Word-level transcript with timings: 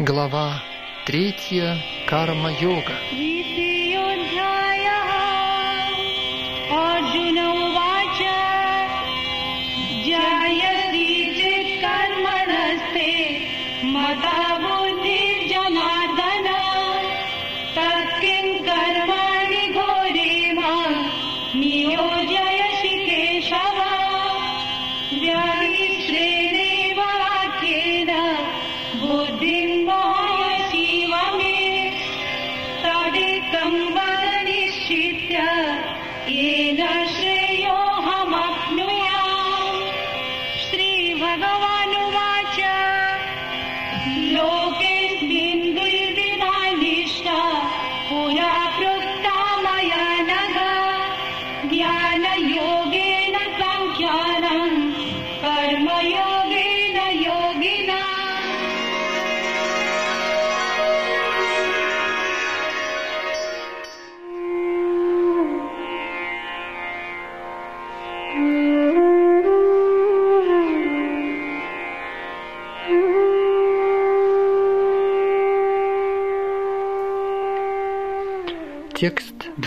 Глава 0.00 0.62
третья. 1.06 1.76
Карма-йога. 2.06 2.94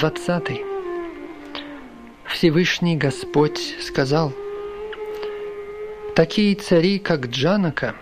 20. 0.01 0.63
Всевышний 2.25 2.97
Господь 2.97 3.59
сказал, 3.81 4.33
«Такие 6.15 6.55
цари, 6.55 6.97
как 6.97 7.27
Джанака, 7.27 7.93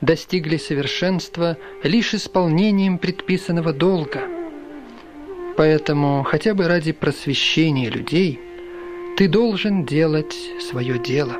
достигли 0.00 0.56
совершенства 0.56 1.56
лишь 1.82 2.14
исполнением 2.14 2.96
предписанного 2.96 3.72
долга. 3.72 4.20
Поэтому 5.56 6.22
хотя 6.22 6.54
бы 6.54 6.68
ради 6.68 6.92
просвещения 6.92 7.90
людей 7.90 8.38
ты 9.16 9.26
должен 9.26 9.84
делать 9.84 10.36
свое 10.60 10.96
дело». 10.96 11.34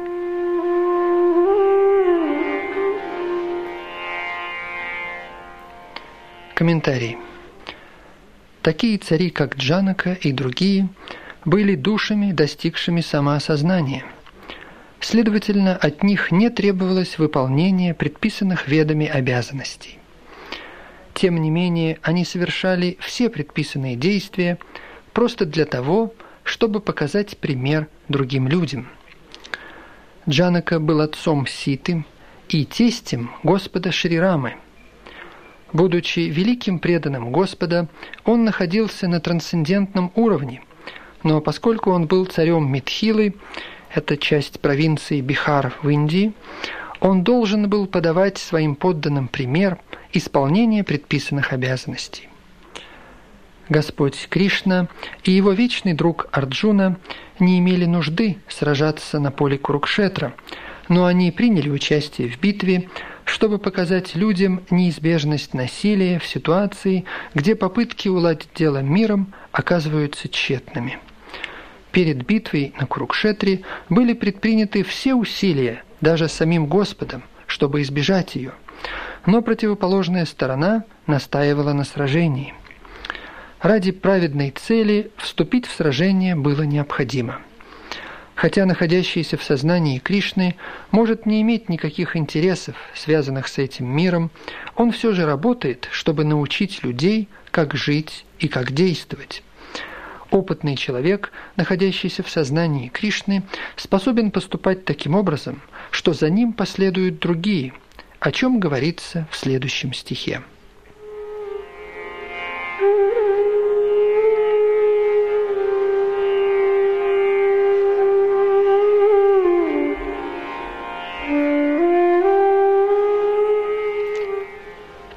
Комментарий. 6.56 7.18
Такие 8.62 8.96
цари, 8.98 9.30
как 9.30 9.56
Джанака 9.56 10.12
и 10.12 10.30
другие, 10.30 10.88
были 11.44 11.74
душами, 11.74 12.30
достигшими 12.30 13.00
самоосознания. 13.00 14.04
Следовательно, 15.00 15.74
от 15.76 16.04
них 16.04 16.30
не 16.30 16.48
требовалось 16.48 17.18
выполнение 17.18 17.92
предписанных 17.92 18.68
ведами 18.68 19.06
обязанностей. 19.06 19.98
Тем 21.12 21.42
не 21.42 21.50
менее, 21.50 21.98
они 22.02 22.24
совершали 22.24 22.96
все 23.00 23.28
предписанные 23.28 23.96
действия 23.96 24.58
просто 25.12 25.44
для 25.44 25.64
того, 25.64 26.14
чтобы 26.44 26.78
показать 26.78 27.36
пример 27.38 27.88
другим 28.08 28.46
людям. 28.46 28.88
Джанака 30.28 30.78
был 30.78 31.00
отцом 31.00 31.48
Ситы 31.48 32.04
и 32.48 32.64
тестем 32.64 33.32
Господа 33.42 33.90
Шрирамы– 33.90 34.54
Будучи 35.72 36.20
великим 36.20 36.78
преданным 36.78 37.32
Господа, 37.32 37.88
он 38.24 38.44
находился 38.44 39.08
на 39.08 39.20
трансцендентном 39.20 40.12
уровне, 40.14 40.62
но 41.22 41.40
поскольку 41.40 41.90
он 41.90 42.06
был 42.06 42.26
царем 42.26 42.70
Митхилы, 42.70 43.34
это 43.94 44.16
часть 44.16 44.60
провинции 44.60 45.20
Бихар 45.20 45.72
в 45.82 45.88
Индии, 45.88 46.34
он 47.00 47.24
должен 47.24 47.68
был 47.68 47.86
подавать 47.86 48.38
своим 48.38 48.74
подданным 48.74 49.28
пример 49.28 49.78
исполнения 50.12 50.84
предписанных 50.84 51.52
обязанностей. 51.52 52.28
Господь 53.68 54.28
Кришна 54.28 54.88
и 55.24 55.32
его 55.32 55.52
вечный 55.52 55.94
друг 55.94 56.28
Арджуна 56.32 56.98
не 57.38 57.58
имели 57.58 57.86
нужды 57.86 58.38
сражаться 58.46 59.18
на 59.18 59.30
поле 59.30 59.56
Курукшетра, 59.56 60.34
но 60.88 61.06
они 61.06 61.30
приняли 61.30 61.70
участие 61.70 62.28
в 62.28 62.38
битве, 62.38 62.88
чтобы 63.24 63.58
показать 63.58 64.14
людям 64.14 64.62
неизбежность 64.70 65.54
насилия 65.54 66.18
в 66.18 66.26
ситуации, 66.26 67.04
где 67.34 67.54
попытки 67.54 68.08
уладить 68.08 68.48
дело 68.54 68.78
миром 68.78 69.32
оказываются 69.52 70.28
тщетными. 70.28 70.98
Перед 71.92 72.26
битвой 72.26 72.74
на 72.78 72.86
Курукшетре 72.86 73.62
были 73.88 74.12
предприняты 74.14 74.82
все 74.82 75.14
усилия, 75.14 75.84
даже 76.00 76.28
самим 76.28 76.66
Господом, 76.66 77.22
чтобы 77.46 77.82
избежать 77.82 78.34
ее, 78.34 78.52
но 79.26 79.42
противоположная 79.42 80.24
сторона 80.24 80.84
настаивала 81.06 81.72
на 81.72 81.84
сражении. 81.84 82.54
Ради 83.60 83.92
праведной 83.92 84.50
цели 84.50 85.12
вступить 85.18 85.66
в 85.66 85.72
сражение 85.72 86.34
было 86.34 86.62
необходимо– 86.62 87.40
хотя 88.34 88.64
находящийся 88.66 89.36
в 89.36 89.42
сознании 89.42 89.98
Кришны 89.98 90.56
может 90.90 91.26
не 91.26 91.42
иметь 91.42 91.68
никаких 91.68 92.16
интересов, 92.16 92.76
связанных 92.94 93.48
с 93.48 93.58
этим 93.58 93.86
миром, 93.86 94.30
он 94.76 94.92
все 94.92 95.12
же 95.12 95.26
работает, 95.26 95.88
чтобы 95.90 96.24
научить 96.24 96.82
людей, 96.82 97.28
как 97.50 97.74
жить 97.74 98.24
и 98.38 98.48
как 98.48 98.72
действовать. 98.72 99.42
Опытный 100.30 100.76
человек, 100.76 101.30
находящийся 101.56 102.22
в 102.22 102.30
сознании 102.30 102.88
Кришны, 102.88 103.42
способен 103.76 104.30
поступать 104.30 104.86
таким 104.86 105.14
образом, 105.14 105.60
что 105.90 106.14
за 106.14 106.30
ним 106.30 106.54
последуют 106.54 107.18
другие, 107.18 107.74
о 108.18 108.32
чем 108.32 108.58
говорится 108.58 109.28
в 109.30 109.36
следующем 109.36 109.92
стихе. 109.92 110.40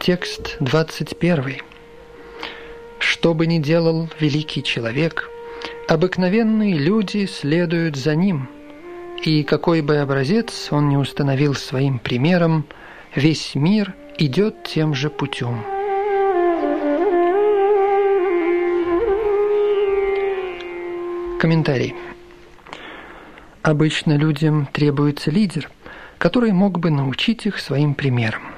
Текст 0.05 0.57
21. 0.59 1.61
Что 2.99 3.33
бы 3.33 3.47
ни 3.47 3.57
делал 3.57 4.07
великий 4.19 4.61
человек, 4.61 5.31
обыкновенные 5.87 6.77
люди 6.77 7.25
следуют 7.25 7.95
за 7.95 8.13
ним, 8.13 8.47
и 9.23 9.41
какой 9.41 9.81
бы 9.81 9.97
образец 9.97 10.67
он 10.69 10.89
ни 10.89 10.95
установил 10.95 11.55
своим 11.55 11.97
примером, 11.97 12.67
весь 13.15 13.55
мир 13.55 13.95
идет 14.19 14.63
тем 14.63 14.93
же 14.93 15.09
путем. 15.09 15.63
Комментарий. 21.39 21.95
Обычно 23.63 24.17
людям 24.17 24.67
требуется 24.71 25.31
лидер, 25.31 25.71
который 26.19 26.51
мог 26.51 26.77
бы 26.77 26.91
научить 26.91 27.47
их 27.47 27.59
своим 27.59 27.95
примером. 27.95 28.54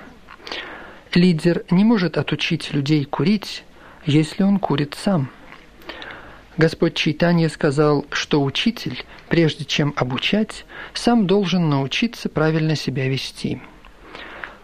Лидер 1.14 1.64
не 1.72 1.86
может 1.86 2.18
отучить 2.18 2.74
людей 2.74 3.06
курить, 3.06 3.64
если 4.06 4.44
он 4.44 4.60
курит 4.60 4.96
сам. 4.96 5.30
Господь 6.58 6.96
Чайтанья 6.96 7.50
сказал, 7.50 8.06
что 8.12 8.44
учитель, 8.44 9.06
прежде 9.30 9.64
чем 9.64 9.94
обучать, 9.96 10.66
сам 10.94 11.26
должен 11.26 11.70
научиться 11.70 12.30
правильно 12.30 12.76
себя 12.76 13.08
вести. 13.08 13.62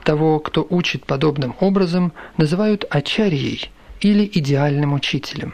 Того, 0.04 0.40
кто 0.40 0.68
учит 0.70 1.06
подобным 1.06 1.56
образом, 1.60 2.12
называют 2.36 2.86
ачарьей 2.90 3.72
или 4.02 4.30
идеальным 4.34 4.94
учителем. 4.94 5.54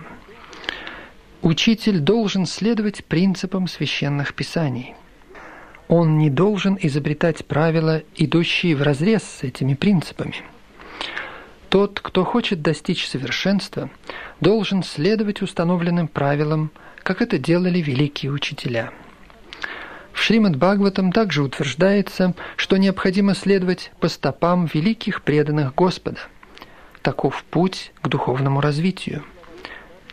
Учитель 1.41 1.99
должен 1.99 2.45
следовать 2.45 3.05
принципам 3.05 3.67
священных 3.67 4.33
писаний. 4.33 4.95
Он 5.87 6.17
не 6.17 6.29
должен 6.29 6.77
изобретать 6.81 7.45
правила, 7.45 8.01
идущие 8.15 8.75
вразрез 8.75 9.23
с 9.23 9.43
этими 9.43 9.75
принципами– 9.75 10.35
тот, 11.69 11.99
кто 11.99 12.25
хочет 12.25 12.61
достичь 12.61 13.07
совершенства, 13.07 13.89
должен 14.41 14.83
следовать 14.83 15.41
установленным 15.41 16.07
правилам, 16.07 16.71
как 17.03 17.21
это 17.21 17.37
делали 17.37 17.79
великие 17.79 18.31
учителя. 18.31 18.91
В 20.11 20.21
Шримад 20.21 20.57
Бхагаватам 20.57 21.11
также 21.11 21.43
утверждается, 21.43 22.33
что 22.57 22.77
необходимо 22.77 23.35
следовать 23.35 23.91
по 23.99 24.09
стопам 24.09 24.65
великих 24.65 25.21
преданных 25.21 25.73
Господа. 25.75 26.19
Таков 27.01 27.43
путь 27.45 27.93
к 28.01 28.09
духовному 28.09 28.59
развитию. 28.59 29.23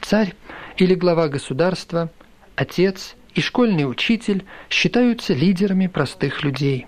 Царь 0.00 0.34
или 0.76 0.94
глава 0.94 1.28
государства, 1.28 2.10
отец 2.54 3.16
и 3.34 3.40
школьный 3.40 3.90
учитель 3.90 4.44
считаются 4.70 5.34
лидерами 5.34 5.88
простых 5.88 6.44
людей. 6.44 6.86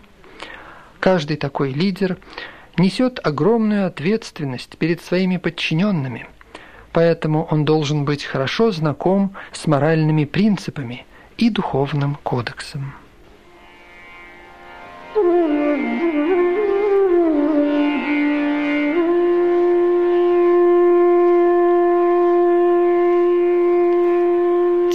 Каждый 1.00 1.36
такой 1.36 1.72
лидер 1.72 2.18
несет 2.78 3.20
огромную 3.24 3.86
ответственность 3.86 4.78
перед 4.78 5.00
своими 5.00 5.36
подчиненными, 5.36 6.26
поэтому 6.92 7.46
он 7.50 7.64
должен 7.64 8.04
быть 8.04 8.24
хорошо 8.24 8.70
знаком 8.70 9.34
с 9.52 9.66
моральными 9.66 10.24
принципами 10.24 11.04
и 11.36 11.50
духовным 11.50 12.16
кодексом. 12.22 12.94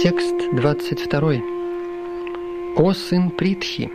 Текст 0.04 0.34
22. 0.52 1.40
«О 2.76 2.92
сын 2.92 3.30
Притхи, 3.30 3.90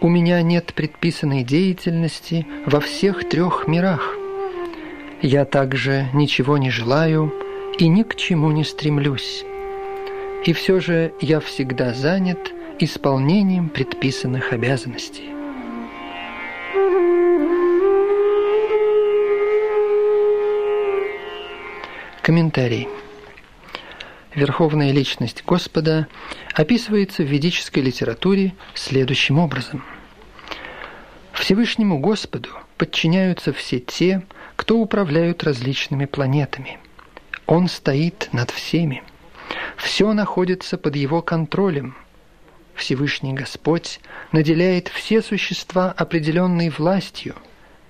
у 0.00 0.08
меня 0.08 0.42
нет 0.42 0.72
предписанной 0.74 1.42
деятельности 1.42 2.46
во 2.66 2.80
всех 2.80 3.28
трех 3.28 3.66
мирах. 3.66 4.16
Я 5.22 5.44
также 5.44 6.08
ничего 6.12 6.58
не 6.58 6.70
желаю 6.70 7.32
и 7.78 7.88
ни 7.88 8.02
к 8.02 8.14
чему 8.14 8.50
не 8.52 8.64
стремлюсь. 8.64 9.44
И 10.44 10.52
все 10.52 10.78
же 10.80 11.12
я 11.20 11.40
всегда 11.40 11.92
занят 11.92 12.52
исполнением 12.78 13.68
предписанных 13.68 14.52
обязанностей. 14.52 15.30
Комментарий. 22.22 22.88
Верховная 24.38 24.92
личность 24.92 25.42
Господа 25.44 26.06
описывается 26.54 27.24
в 27.24 27.26
ведической 27.26 27.82
литературе 27.82 28.54
следующим 28.72 29.40
образом. 29.40 29.84
Всевышнему 31.32 31.98
Господу 31.98 32.50
подчиняются 32.76 33.52
все 33.52 33.80
те, 33.80 34.22
кто 34.54 34.78
управляют 34.78 35.42
различными 35.42 36.04
планетами. 36.04 36.78
Он 37.46 37.66
стоит 37.66 38.28
над 38.30 38.52
всеми. 38.52 39.02
Все 39.76 40.12
находится 40.12 40.78
под 40.78 40.94
его 40.94 41.20
контролем. 41.20 41.96
Всевышний 42.76 43.32
Господь 43.32 43.98
наделяет 44.30 44.86
все 44.86 45.20
существа 45.20 45.90
определенной 45.90 46.68
властью. 46.70 47.34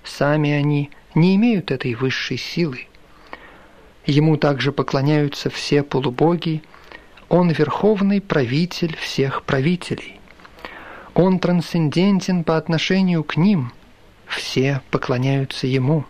Сами 0.03 0.49
они 0.49 0.89
не 1.13 1.35
имеют 1.35 1.69
этой 1.69 1.93
высшей 1.93 2.37
силы. 2.37 2.88
Ему 4.05 4.37
также 4.37 4.71
поклоняются 4.71 5.49
все 5.49 5.83
полубоги, 5.83 6.63
он 7.27 7.51
верховный 7.51 8.21
правитель 8.21 8.95
всех 8.97 9.43
правителей. 9.43 10.19
Он 11.13 11.39
трансцендентен 11.39 12.43
по 12.43 12.57
отношению 12.57 13.23
к 13.23 13.37
ним, 13.37 13.71
все 14.25 14.81
поклоняются 14.89 15.67
ему. 15.67 16.05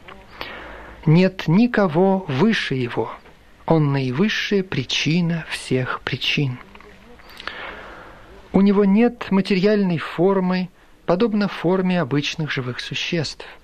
Нет 1.05 1.47
никого 1.47 2.25
выше 2.27 2.75
его, 2.75 3.11
он 3.65 3.91
наивысшая 3.91 4.63
причина 4.63 5.45
всех 5.49 6.01
причин. 6.01 6.59
У 8.51 8.61
него 8.61 8.85
нет 8.85 9.27
материальной 9.31 9.97
формы, 9.97 10.69
подобно 11.05 11.47
форме 11.47 11.99
обычных 11.99 12.51
живых 12.51 12.79
существ– 12.79 13.45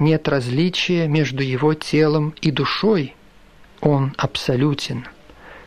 нет 0.00 0.28
различия 0.28 1.06
между 1.06 1.42
его 1.42 1.74
телом 1.74 2.34
и 2.40 2.50
душой. 2.50 3.14
Он 3.80 4.14
абсолютен. 4.16 5.06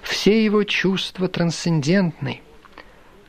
Все 0.02 0.44
его 0.44 0.64
чувства 0.64 1.28
трансцендентны. 1.28 2.42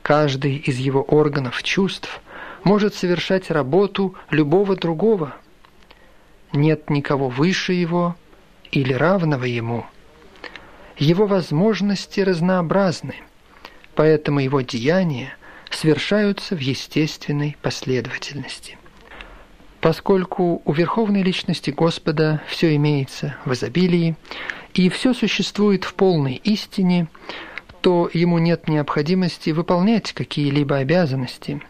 Каждый 0.01 0.57
из 0.57 0.77
его 0.77 1.01
органов 1.01 1.63
чувств 1.63 2.21
может 2.63 2.95
совершать 2.95 3.49
работу 3.49 4.15
любого 4.29 4.75
другого. 4.75 5.35
Нет 6.51 6.89
никого 6.89 7.29
выше 7.29 7.73
его 7.73 8.15
или 8.71 8.93
равного 8.93 9.45
ему. 9.45 9.85
Его 10.97 11.27
возможности 11.27 12.21
разнообразны, 12.21 13.15
поэтому 13.95 14.39
его 14.39 14.61
деяния 14.61 15.35
совершаются 15.69 16.55
в 16.55 16.59
естественной 16.59 17.57
последовательности. 17.61 18.77
Поскольку 19.85 20.63
у 20.65 20.73
Верховной 20.73 21.21
Личности 21.21 21.69
Господа 21.69 22.41
все 22.47 22.75
имеется 22.75 23.35
в 23.45 23.53
изобилии, 23.53 24.15
и 24.73 24.89
все 24.89 25.13
существует 25.13 25.83
в 25.83 25.93
полной 25.93 26.41
истине, 26.43 27.07
то 27.81 28.09
ему 28.11 28.39
нет 28.39 28.67
необходимости 28.67 29.51
выполнять 29.51 30.11
какие-либо 30.11 30.77
обязанности. 30.77 31.61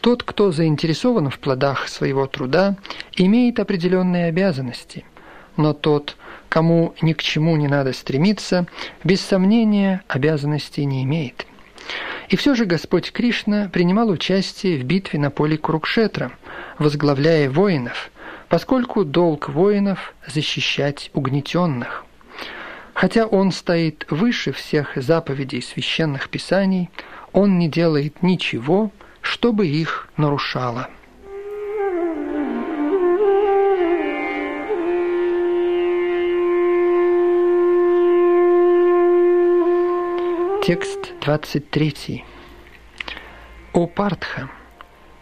Тот, 0.00 0.22
кто 0.22 0.50
заинтересован 0.50 1.28
в 1.28 1.38
плодах 1.40 1.88
своего 1.88 2.26
труда, 2.26 2.78
имеет 3.16 3.60
определенные 3.60 4.28
обязанности, 4.28 5.04
но 5.58 5.74
тот, 5.74 6.16
кому 6.48 6.94
ни 7.02 7.12
к 7.12 7.22
чему 7.22 7.54
не 7.56 7.68
надо 7.68 7.92
стремиться, 7.92 8.66
без 9.04 9.20
сомнения 9.20 10.02
обязанностей 10.08 10.86
не 10.86 11.02
имеет. 11.02 11.46
И 12.30 12.36
все 12.36 12.54
же 12.54 12.64
Господь 12.64 13.10
Кришна 13.10 13.68
принимал 13.68 14.08
участие 14.08 14.78
в 14.78 14.84
битве 14.84 15.18
на 15.18 15.32
поле 15.32 15.58
Курукшетра, 15.58 16.30
возглавляя 16.78 17.50
воинов, 17.50 18.12
поскольку 18.48 19.04
долг 19.04 19.48
воинов– 19.48 20.14
защищать 20.28 21.10
угнетенных. 21.12 22.04
Хотя 22.94 23.26
он 23.26 23.50
стоит 23.50 24.06
выше 24.10 24.52
всех 24.52 24.92
заповедей 24.94 25.60
священных 25.60 26.28
писаний, 26.28 26.88
он 27.32 27.58
не 27.58 27.68
делает 27.68 28.22
ничего, 28.22 28.92
чтобы 29.22 29.66
их 29.66 30.08
нарушало. 30.16 30.88
Текст 40.70 41.14
23. 41.22 42.22
О 43.72 43.86
Партха, 43.88 44.48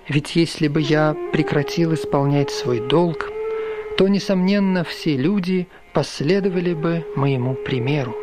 ведь 0.06 0.36
если 0.36 0.68
бы 0.68 0.82
я 0.82 1.16
прекратил 1.32 1.94
исполнять 1.94 2.50
свой 2.50 2.86
долг, 2.86 3.30
то, 3.96 4.08
несомненно, 4.08 4.84
все 4.84 5.16
люди 5.16 5.66
последовали 5.94 6.74
бы 6.74 7.06
моему 7.16 7.54
примеру. 7.54 8.14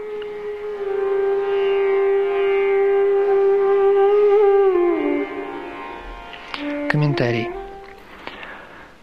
Комментарий. 6.92 7.50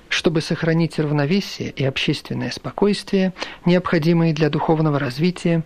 Чтобы 0.09 0.43
сохранить 0.43 1.01
равновесие 1.01 1.71
и 1.71 1.85
общественное 1.85 2.53
спокойствие, 2.53 3.33
необходимые 3.65 4.33
для 4.33 4.49
духовного 4.49 5.01
развития, 5.01 5.65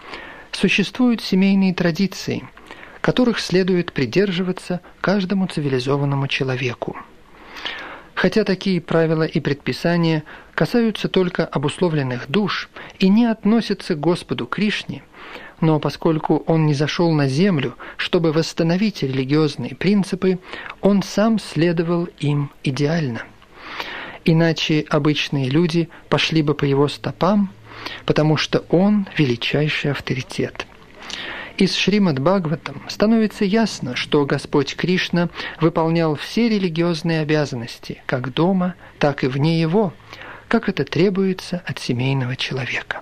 Существуют 0.58 1.20
семейные 1.20 1.74
традиции, 1.74 2.48
которых 3.02 3.40
следует 3.40 3.92
придерживаться 3.92 4.80
каждому 5.02 5.46
цивилизованному 5.48 6.28
человеку. 6.28 6.96
Хотя 8.14 8.42
такие 8.42 8.80
правила 8.80 9.24
и 9.24 9.38
предписания 9.38 10.24
касаются 10.54 11.08
только 11.08 11.44
обусловленных 11.44 12.30
душ 12.30 12.70
и 12.98 13.10
не 13.10 13.26
относятся 13.26 13.96
к 13.96 14.00
Господу 14.00 14.46
Кришне, 14.46 15.02
но 15.60 15.78
поскольку 15.78 16.42
он 16.46 16.64
не 16.64 16.72
зашел 16.72 17.12
на 17.12 17.28
землю, 17.28 17.76
чтобы 17.98 18.32
восстановить 18.32 19.02
религиозные 19.02 19.74
принципы, 19.74 20.38
он 20.80 21.02
сам 21.02 21.38
следовал 21.38 22.08
им 22.18 22.50
идеально. 22.64 23.24
Иначе 24.24 24.86
обычные 24.88 25.50
люди 25.50 25.90
пошли 26.08 26.40
бы 26.40 26.54
по 26.54 26.64
его 26.64 26.88
стопам– 26.88 27.50
потому 28.04 28.36
что 28.36 28.64
он 28.70 29.06
величайший 29.16 29.92
авторитет. 29.92 30.66
Из 31.58 31.74
Шримад 31.74 32.18
Бхагаватам 32.18 32.82
становится 32.88 33.46
ясно, 33.46 33.96
что 33.96 34.26
Господь 34.26 34.76
Кришна 34.76 35.30
выполнял 35.58 36.14
все 36.14 36.50
религиозные 36.50 37.20
обязанности, 37.20 38.02
как 38.04 38.34
дома, 38.34 38.74
так 38.98 39.24
и 39.24 39.26
вне 39.26 39.58
его, 39.58 39.94
как 40.48 40.68
это 40.68 40.84
требуется 40.84 41.62
от 41.64 41.78
семейного 41.78 42.36
человека. 42.36 43.00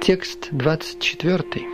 Текст 0.00 0.48
24. 0.50 1.73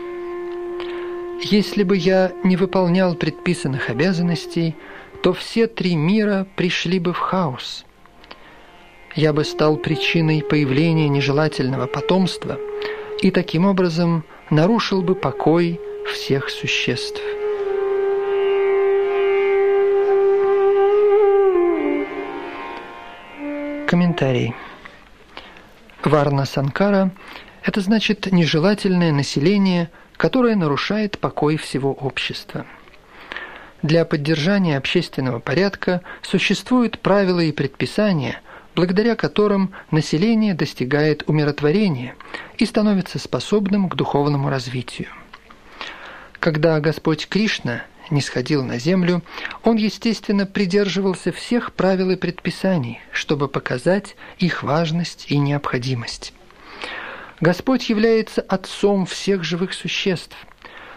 Если 1.43 1.85
бы 1.85 1.97
я 1.97 2.33
не 2.45 2.57
выполнял 2.57 3.15
предписанных 3.15 3.89
обязанностей, 3.89 4.77
то 5.23 5.33
все 5.33 5.67
три 5.67 5.97
мира 5.97 6.47
пришли 6.55 6.99
бы 6.99 7.13
в 7.13 7.19
хаос. 7.19 7.85
я 9.17 9.33
бы 9.33 9.45
стал 9.45 9.77
причиной 9.77 10.43
появления 10.43 11.09
нежелательного 11.09 11.87
потомства 11.87 12.59
и 13.23 13.31
таким 13.31 13.67
образом 13.67 14.25
нарушил 14.51 15.03
бы 15.03 15.15
покой 15.15 15.81
всех 16.13 16.49
существ. 16.51 17.21
Комментарий. 23.89 24.55
Варна 26.05 26.45
Санкара– 26.45 27.11
это 27.65 27.81
значит 27.81 28.31
нежелательное 28.31 29.11
население, 29.11 29.91
которое 30.21 30.55
нарушает 30.55 31.19
покой 31.19 31.57
всего 31.57 31.95
общества. 31.95 32.67
Для 33.81 34.05
поддержания 34.05 34.77
общественного 34.77 35.39
порядка 35.39 36.03
существуют 36.21 36.99
правила 36.99 37.41
и 37.41 37.53
предписания, 37.53 38.43
благодаря 38.77 39.17
которым 39.17 39.73
население 39.91 40.53
достигает 40.53 41.27
умиротворения 41.27 42.17
и 42.59 42.67
становится 42.67 43.19
способным 43.19 43.89
к 43.89 43.95
духовному 43.95 44.51
развитию. 44.51 45.09
Когда 46.39 46.79
Господь 46.81 47.27
Кришна 47.27 47.85
не 48.11 48.21
сходил 48.21 48.63
на 48.63 48.79
землю, 48.79 49.23
он, 49.65 49.77
естественно, 49.77 50.45
придерживался 50.45 51.33
всех 51.33 51.73
правил 51.73 52.11
и 52.11 52.17
предписаний, 52.17 53.01
чтобы 53.11 53.49
показать 53.49 54.17
их 54.37 54.63
важность 54.63 55.31
и 55.31 55.39
необходимость. 55.39 56.35
Господь 57.41 57.89
является 57.89 58.41
Отцом 58.43 59.07
всех 59.07 59.45
живых 59.45 59.73
существ, 59.73 60.37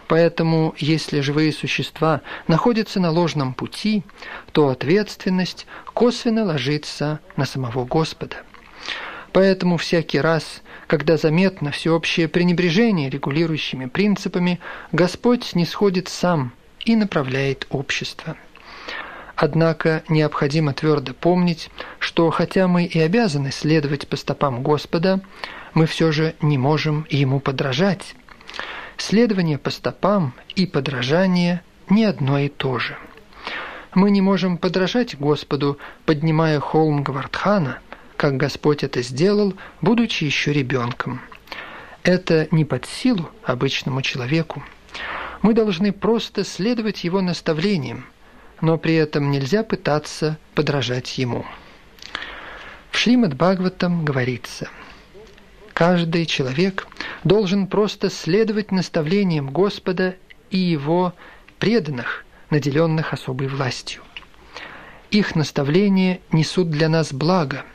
поэтому 0.08 0.76
если 0.78 1.22
живые 1.22 1.54
существа 1.54 2.22
находятся 2.48 3.00
на 3.00 3.12
ложном 3.12 3.54
пути, 3.54 4.04
то 4.52 4.70
ответственность 4.70 5.66
косвенно 5.94 6.44
ложится 6.44 7.20
на 7.38 7.46
самого 7.46 7.86
Господа. 7.86 8.38
Поэтому 9.32 9.78
всякий 9.78 10.20
раз, 10.20 10.62
когда 10.88 11.18
заметно 11.18 11.72
всеобщее 11.72 12.28
пренебрежение 12.28 13.10
регулирующими 13.10 13.88
принципами, 13.88 14.60
Господь 14.92 15.56
не 15.56 15.66
сходит 15.66 16.08
сам– 16.08 16.52
и 16.86 16.96
направляет 16.96 17.68
общество. 17.70 18.36
Однако 19.36 20.04
необходимо 20.10 20.74
твердо 20.74 21.14
помнить, 21.14 21.70
что 22.00 22.30
хотя 22.30 22.68
мы 22.68 22.86
и 22.86 23.00
обязаны 23.00 23.52
следовать 23.52 24.08
по 24.08 24.16
стопам 24.16 24.62
Господа, 24.62 25.22
мы 25.74 25.86
все 25.86 26.12
же 26.12 26.36
не 26.42 26.58
можем 26.58 27.06
Ему 27.10 27.39
подражать. 27.39 28.15
Следование 28.98 29.58
по 29.58 29.70
стопам 29.70 30.34
и 30.56 30.65
подражание 30.65 31.62
не 31.89 32.06
одно 32.06 32.39
и 32.39 32.50
то 32.50 32.80
же. 32.80 32.98
Мы 33.94 34.12
не 34.12 34.22
можем 34.22 34.58
подражать 34.58 35.18
Господу, 35.18 35.77
поднимая 36.06 36.60
холм 36.60 37.03
Гвардхана, 37.03 37.80
как 38.18 38.38
Господь 38.38 38.84
это 38.84 39.01
сделал, 39.01 39.53
будучи 39.82 40.24
еще 40.24 40.53
ребенком. 40.53 41.22
Это 42.03 42.48
не 42.51 42.65
под 42.65 42.86
силу 42.86 43.30
обычному 43.44 44.01
человеку. 44.01 44.63
Мы 45.42 45.53
должны 45.53 45.92
просто 45.92 46.44
следовать 46.44 47.03
его 47.03 47.22
наставлениям, 47.22 48.06
но 48.62 48.77
при 48.77 48.96
этом 48.96 49.30
нельзя 49.30 49.63
пытаться 49.63 50.38
подражать 50.56 51.18
ему. 51.18 51.46
В 52.92 52.98
Шримад 52.98 53.36
Бхагаватам 53.36 54.06
говорится, 54.06 54.70
каждый 55.84 56.25
человек 56.25 56.88
должен 57.25 57.68
просто 57.68 58.10
следовать 58.10 58.72
наставлениям 58.72 59.50
Господа 59.52 60.16
и 60.50 60.58
его 60.58 61.13
преданных, 61.60 62.24
наделенных 62.50 63.12
особой 63.12 63.48
властью. 63.50 64.02
Их 65.12 65.36
наставления 65.36 66.22
несут 66.32 66.70
для 66.70 66.88
нас 66.88 67.12
благо, 67.12 67.66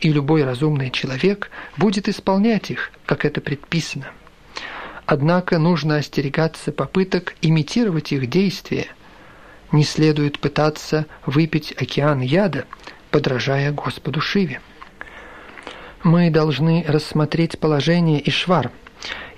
и 0.00 0.12
любой 0.12 0.44
разумный 0.44 0.90
человек 0.90 1.50
будет 1.78 2.06
исполнять 2.06 2.70
их, 2.70 2.92
как 3.06 3.24
это 3.24 3.40
предписано– 3.40 4.10
Однако 5.06 5.58
нужно 5.58 5.96
остерегаться 5.96 6.72
попыток 6.72 7.34
имитировать 7.42 8.10
их 8.12 8.30
действия. 8.30 8.86
Не 9.70 9.84
следует 9.84 10.38
пытаться 10.38 11.04
выпить 11.26 11.74
океан 11.76 12.20
яда, 12.22 12.64
подражая 13.10 13.70
Господу 13.70 14.22
Шиве. 14.22 14.62
Мы 16.04 16.30
должны 16.30 16.84
рассмотреть 16.86 17.58
положение 17.58 18.22
Ишвар 18.28 18.70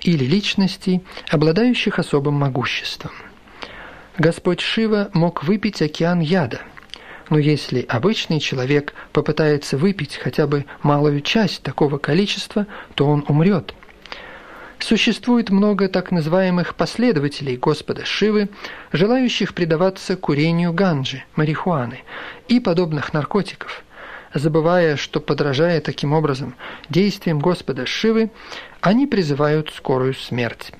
или 0.01 0.25
личностей, 0.25 1.01
обладающих 1.29 1.97
особым 1.97 2.35
могуществом. 2.35 3.11
Господь 4.17 4.59
Шива 4.59 5.09
мог 5.13 5.43
выпить 5.43 5.81
океан 5.81 6.19
яда, 6.19 6.59
но 7.29 7.39
если 7.39 7.85
обычный 7.87 8.41
человек 8.41 8.93
попытается 9.13 9.77
выпить 9.77 10.17
хотя 10.17 10.45
бы 10.45 10.65
малую 10.83 11.21
часть 11.21 11.63
такого 11.63 11.97
количества, 11.97 12.67
то 12.95 13.07
он 13.07 13.23
умрет– 13.27 13.73
Существует 14.79 15.49
много 15.49 15.89
так 15.89 16.11
называемых 16.11 16.75
последователей 16.75 17.57
Господа 17.57 18.05
Шивы, 18.05 18.49
желающих 18.91 19.53
предаваться 19.53 20.15
курению 20.15 20.71
ганджи, 20.71 21.23
марихуаны 21.35 22.03
и 22.47 22.59
подобных 22.59 23.11
наркотиков, 23.11 23.83
забывая, 24.33 24.95
что, 24.95 25.19
подражая 25.19 25.81
таким 25.81 26.13
образом 26.13 26.55
действиям 26.89 27.39
Господа 27.39 27.85
Шивы, 27.85 28.31
они 28.81 29.07
призывают 29.07 29.71
скорую 29.73 30.13
смерть. 30.13 30.71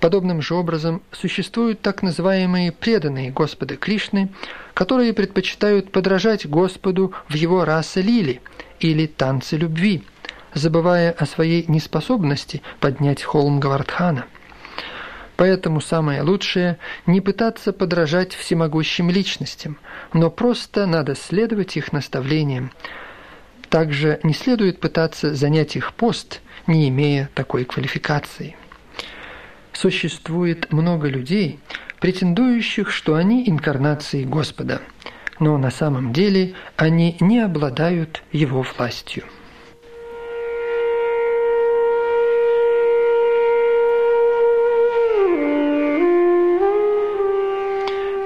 Подобным 0.00 0.42
же 0.42 0.54
образом 0.54 1.02
существуют 1.12 1.80
так 1.80 2.02
называемые 2.02 2.72
преданные 2.72 3.30
Господа 3.30 3.76
Кришны, 3.76 4.30
которые 4.74 5.12
предпочитают 5.12 5.92
подражать 5.92 6.46
Господу 6.46 7.12
в 7.28 7.34
его 7.34 7.64
расы 7.64 8.00
лили 8.00 8.40
или 8.80 9.06
танцы 9.06 9.56
любви– 9.56 10.04
забывая 10.54 11.12
о 11.12 11.26
своей 11.26 11.64
неспособности 11.68 12.62
поднять 12.80 13.22
холм 13.22 13.60
Гавардхана. 13.60 14.26
Поэтому 15.42 15.80
самое 15.80 16.22
лучшее– 16.22 16.78
не 17.06 17.20
пытаться 17.20 17.72
подражать 17.72 18.32
всемогущим 18.32 19.10
личностям, 19.10 19.76
но 20.12 20.30
просто 20.30 20.86
надо 20.86 21.16
следовать 21.16 21.76
их 21.76 21.92
наставлениям. 21.92 22.70
Также 23.68 24.20
не 24.22 24.34
следует 24.34 24.78
пытаться 24.78 25.34
занять 25.34 25.74
их 25.74 25.94
пост, 25.94 26.42
не 26.68 26.88
имея 26.90 27.28
такой 27.34 27.64
квалификации. 27.64 28.54
Существует 29.72 30.72
много 30.72 31.08
людей, 31.08 31.58
претендующих, 31.98 32.92
что 32.92 33.16
они 33.16 33.42
инкарнации 33.48 34.22
Господа, 34.22 34.80
но 35.40 35.58
на 35.58 35.72
самом 35.72 36.12
деле 36.12 36.54
они 36.76 37.16
не 37.18 37.40
обладают 37.40 38.22
Его 38.30 38.62
властью. 38.62 39.24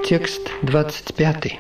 Текст 0.06 0.52
25. 0.62 1.58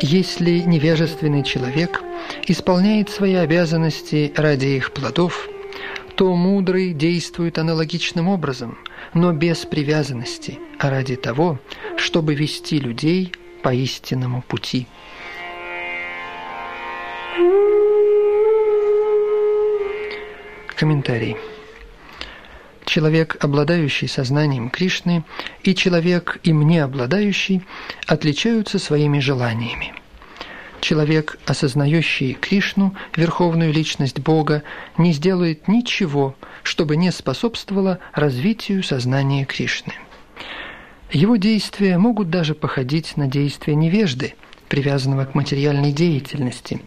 Если 0.00 0.50
невежественный 0.58 1.44
человек 1.44 2.02
исполняет 2.48 3.08
свои 3.08 3.34
обязанности 3.34 4.32
ради 4.34 4.66
их 4.66 4.92
плодов, 4.92 5.48
то 6.16 6.34
мудрый 6.34 6.92
действует 6.92 7.58
аналогичным 7.58 8.26
образом, 8.28 8.78
но 9.14 9.32
без 9.32 9.58
привязанности, 9.58 10.58
а 10.80 10.90
ради 10.90 11.14
того, 11.14 11.60
чтобы 11.96 12.34
вести 12.34 12.80
людей 12.80 13.32
по 13.62 13.72
истинному 13.72 14.42
пути. 14.42 14.88
Комментарий. 20.74 21.36
Человек, 22.92 23.38
обладающий 23.40 24.06
сознанием 24.06 24.68
Кришны, 24.68 25.24
и 25.62 25.74
человек, 25.74 26.38
им 26.42 26.68
не 26.68 26.78
обладающий, 26.78 27.62
отличаются 28.06 28.78
своими 28.78 29.18
желаниями. 29.18 29.94
Человек, 30.82 31.38
осознающий 31.46 32.34
Кришну, 32.34 32.94
верховную 33.16 33.72
личность 33.72 34.20
Бога, 34.20 34.62
не 34.98 35.14
сделает 35.14 35.68
ничего, 35.68 36.36
чтобы 36.62 36.96
не 36.96 37.10
способствовало 37.12 37.98
развитию 38.12 38.82
сознания 38.82 39.46
Кришны. 39.46 39.94
Его 41.10 41.36
действия 41.36 41.96
могут 41.96 42.28
даже 42.28 42.54
походить 42.54 43.16
на 43.16 43.26
действия 43.26 43.74
невежды, 43.74 44.34
привязанного 44.68 45.24
к 45.24 45.34
материальной 45.34 45.92
деятельности. 45.92 46.82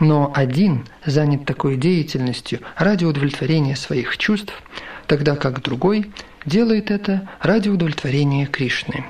Но 0.00 0.32
один 0.34 0.88
занят 1.04 1.44
такой 1.44 1.76
деятельностью 1.76 2.62
ради 2.76 3.04
удовлетворения 3.04 3.76
своих 3.76 4.18
чувств– 4.18 4.52
тогда 5.06 5.36
как 5.36 5.62
другой 5.62 6.10
делает 6.44 6.90
это 6.90 7.28
ради 7.40 7.68
удовлетворения 7.68 8.46
Кришны. 8.46 9.04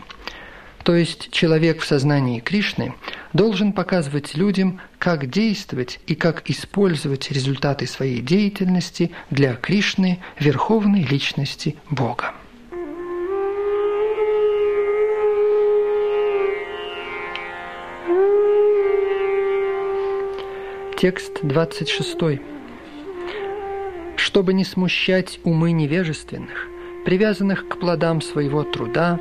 То 0.83 0.95
есть 0.95 1.33
человек 1.33 1.81
в 1.81 1.85
сознании 1.85 2.38
Кришны 2.38 2.95
должен 3.33 3.73
показывать 3.73 4.37
людям, 4.37 4.81
как 4.99 5.29
действовать 5.29 5.99
и 6.07 6.15
как 6.15 6.49
использовать 6.49 7.33
результаты 7.33 7.88
своей 7.88 8.21
деятельности 8.21 9.11
для 9.31 9.55
Кришны, 9.55 10.21
верховной 10.38 11.03
личности 11.03 11.75
Бога. 11.91 12.35
Текст 20.97 21.41
26. 21.43 22.55
Чтобы 24.26 24.54
не 24.54 24.64
смущать 24.64 25.38
умы 25.45 25.71
невежественных, 25.71 26.66
привязанных 27.04 27.68
к 27.68 27.78
плодам 27.78 28.21
своего 28.21 28.64
труда, 28.64 29.21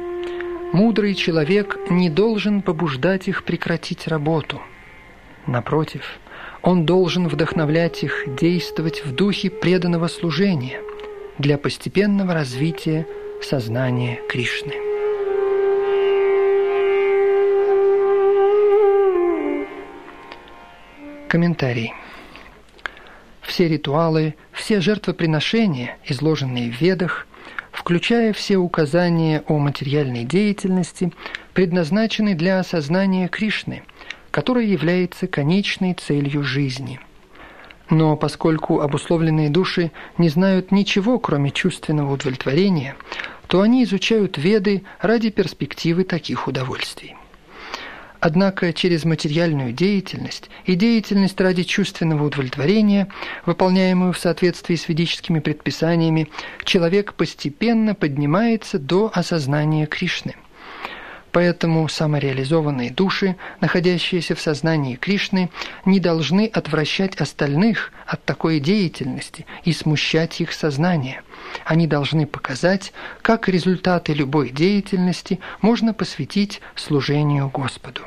мудрый 0.74 1.14
человек 1.14 1.78
не 1.92 2.10
должен 2.10 2.64
побуждать 2.64 3.28
их 3.28 3.44
прекратить 3.44 4.08
работу. 4.08 4.60
Напротив, 5.46 6.18
он 6.64 6.88
должен 6.88 7.28
вдохновлять 7.28 8.04
их 8.04 8.24
действовать 8.36 9.06
в 9.06 9.14
духе 9.14 9.52
преданного 9.52 10.08
служения 10.08 10.82
для 11.38 11.60
постепенного 11.60 12.34
развития 12.34 13.06
сознания 13.44 14.22
Кришны. 14.28 14.74
Комментарий. 21.28 21.94
Все 23.46 23.68
ритуалы, 23.68 24.36
все 24.52 24.82
жертвоприношения, 24.82 25.98
изложенные 26.06 26.72
в 26.72 26.82
Ведах, 26.82 27.28
включая 27.72 28.34
все 28.34 28.58
указания 28.58 29.44
о 29.48 29.60
материальной 29.60 30.24
деятельности, 30.24 31.14
предназначены 31.54 32.34
для 32.34 32.60
осознания 32.60 33.28
Кришны, 33.28 33.84
которая 34.32 34.66
является 34.66 35.28
конечной 35.28 35.94
целью 35.94 36.44
жизни. 36.44 37.00
Но 37.92 38.18
поскольку 38.18 38.82
обусловленные 38.82 39.52
души 39.52 39.92
не 40.18 40.30
знают 40.30 40.72
ничего, 40.72 41.20
кроме 41.20 41.52
чувственного 41.52 42.14
удовлетворения, 42.14 42.96
то 43.48 43.62
они 43.62 43.84
изучают 43.84 44.40
Веды 44.40 44.84
ради 45.00 45.30
перспективы 45.30 46.04
таких 46.04 46.48
удовольствий. 46.48 47.16
Однако 48.28 48.74
через 48.74 49.06
материальную 49.06 49.72
деятельность 49.72 50.50
и 50.66 50.74
деятельность 50.74 51.40
ради 51.40 51.62
чувственного 51.62 52.26
удовлетворения, 52.26 53.08
выполняемую 53.46 54.14
в 54.14 54.18
соответствии 54.18 54.74
с 54.74 54.90
ведическими 54.90 55.40
предписаниями, 55.40 56.30
человек 56.64 57.14
постепенно 57.14 57.94
поднимается 57.94 58.80
до 58.80 59.12
осознания 59.14 59.86
Кришны. 59.86 60.34
Поэтому 61.32 61.88
самореализованные 61.88 62.90
души, 62.90 63.36
находящиеся 63.62 64.34
в 64.34 64.42
сознании 64.42 64.96
Кришны, 64.96 65.52
не 65.86 66.00
должны 66.00 66.48
отвращать 66.48 67.18
остальных 67.18 67.92
от 68.08 68.26
такой 68.26 68.60
деятельности 68.60 69.46
и 69.66 69.72
смущать 69.72 70.42
их 70.42 70.52
сознание. 70.52 71.22
Они 71.64 71.86
должны 71.86 72.26
показать, 72.26 72.92
как 73.22 73.48
результаты 73.48 74.14
любой 74.14 74.50
деятельности 74.50 75.40
можно 75.62 75.94
посвятить 75.94 76.60
служению 76.74 77.50
Господу. 77.50 78.02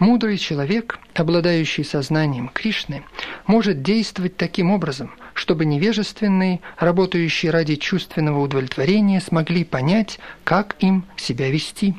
Мудрый 0.00 0.38
человек, 0.38 0.98
обладающий 1.14 1.84
сознанием 1.84 2.48
Кришны, 2.48 3.04
может 3.46 3.82
действовать 3.82 4.34
таким 4.38 4.70
образом, 4.70 5.10
чтобы 5.34 5.66
невежественные, 5.66 6.60
работающие 6.78 7.52
ради 7.52 7.76
чувственного 7.76 8.40
удовлетворения, 8.40 9.20
смогли 9.20 9.62
понять, 9.62 10.18
как 10.42 10.74
им 10.78 11.04
себя 11.18 11.50
вести. 11.50 11.94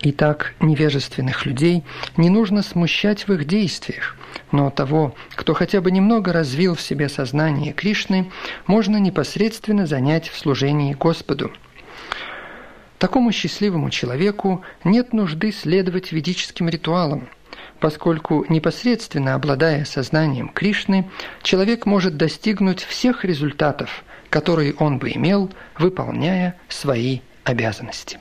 Итак, 0.00 0.54
невежественных 0.60 1.44
людей 1.44 1.84
не 2.16 2.30
нужно 2.30 2.62
смущать 2.62 3.28
в 3.28 3.32
их 3.34 3.44
действиях, 3.44 4.16
но 4.50 4.70
того, 4.70 5.14
кто 5.34 5.52
хотя 5.52 5.82
бы 5.82 5.90
немного 5.90 6.32
развил 6.32 6.74
в 6.74 6.80
себе 6.80 7.10
сознание 7.10 7.74
Кришны, 7.74 8.32
можно 8.66 8.96
непосредственно 8.96 9.86
занять 9.86 10.30
в 10.30 10.38
служении 10.38 10.94
Господу– 10.94 11.52
Такому 13.02 13.32
счастливому 13.32 13.90
человеку 13.90 14.62
нет 14.84 15.12
нужды 15.12 15.50
следовать 15.50 16.12
ведическим 16.12 16.68
ритуалам, 16.68 17.28
поскольку 17.80 18.46
непосредственно 18.48 19.34
обладая 19.34 19.84
сознанием 19.84 20.48
Кришны, 20.48 21.10
человек 21.42 21.84
может 21.84 22.16
достигнуть 22.16 22.84
всех 22.84 23.24
результатов, 23.24 24.04
которые 24.30 24.74
он 24.74 25.00
бы 25.00 25.10
имел, 25.10 25.50
выполняя 25.76 26.54
свои 26.68 27.22
обязанности. 27.42 28.20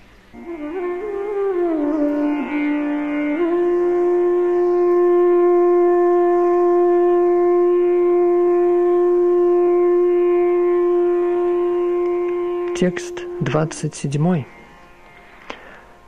Текст 12.76 13.20
27. 13.41 14.61